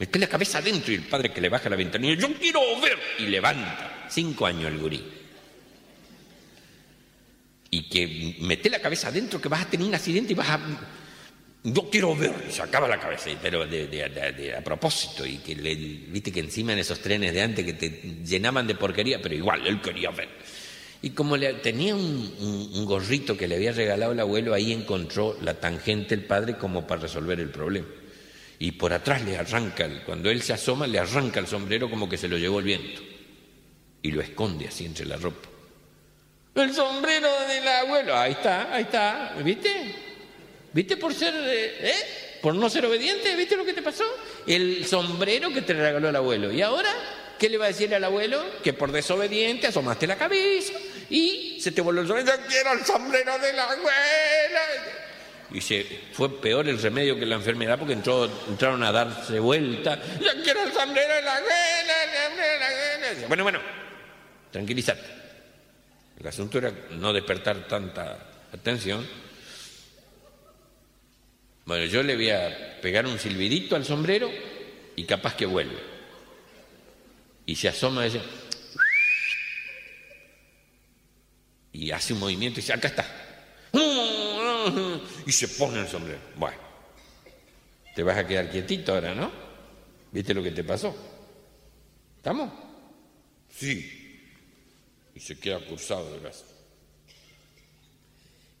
[0.00, 2.98] mete la cabeza adentro y el padre que le baja la ventanilla, yo quiero ver.
[3.20, 4.06] Y levanta.
[4.10, 5.02] Cinco años el gurí.
[7.70, 10.60] Y que mete la cabeza adentro que vas a tener un accidente y vas a
[11.64, 16.40] yo quiero ver, sacaba la cabeza, pero de, a propósito, y que le, viste que
[16.40, 17.88] encima en esos trenes de antes que te
[18.24, 20.28] llenaban de porquería, pero igual, él quería ver.
[21.02, 25.54] Y como le, tenía un, gorrito que le había regalado el abuelo, ahí encontró la
[25.54, 27.86] tangente el padre como para resolver el problema.
[28.58, 32.18] Y por atrás le arranca, cuando él se asoma, le arranca el sombrero como que
[32.18, 33.02] se lo llevó el viento.
[34.02, 35.48] Y lo esconde así entre la ropa.
[36.56, 40.11] El sombrero del abuelo, ahí está, ahí está, ¿viste?
[40.72, 42.38] ¿Viste por ser, eh, eh?
[42.40, 44.04] Por no ser obediente, ¿viste lo que te pasó?
[44.46, 46.50] El sombrero que te regaló el abuelo.
[46.50, 46.90] ¿Y ahora
[47.38, 48.42] qué le va a decir al abuelo?
[48.64, 50.72] Que por desobediente asomaste la cabeza
[51.10, 52.32] y se te volvió el sombrero.
[52.34, 54.60] Yo quiero el sombrero de la abuela.
[55.52, 60.00] Y se, fue peor el remedio que la enfermedad porque entraron a darse vuelta.
[60.20, 61.62] Yo quiero el sombrero de la abuela.
[63.28, 63.60] Bueno, bueno,
[64.50, 65.22] tranquilízate.
[66.18, 68.18] El asunto era no despertar tanta
[68.52, 69.06] atención
[71.64, 74.30] bueno, yo le voy a pegar un silbidito al sombrero
[74.96, 75.78] y capaz que vuelve.
[77.46, 78.24] Y se asoma y dice,
[81.72, 83.06] y hace un movimiento y dice, acá está.
[85.26, 86.20] Y se pone el sombrero.
[86.36, 86.58] Bueno,
[87.94, 89.30] te vas a quedar quietito ahora, ¿no?
[90.10, 90.94] ¿Viste lo que te pasó?
[92.16, 92.52] ¿Estamos?
[93.50, 94.20] Sí.
[95.14, 96.44] Y se queda cruzado de brazo.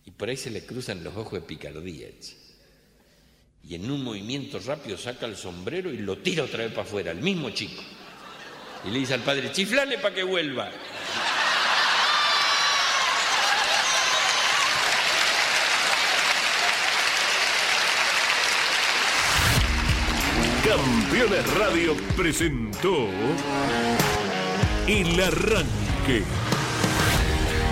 [0.06, 2.08] Y por ahí se le cruzan los ojos de picardía.
[3.68, 7.10] Y en un movimiento rápido saca el sombrero y lo tira otra vez para afuera,
[7.12, 7.82] el mismo chico.
[8.84, 10.70] Y le dice al padre, chiflale para que vuelva.
[20.64, 23.08] Campeones Radio presentó
[24.86, 26.24] El Arranque.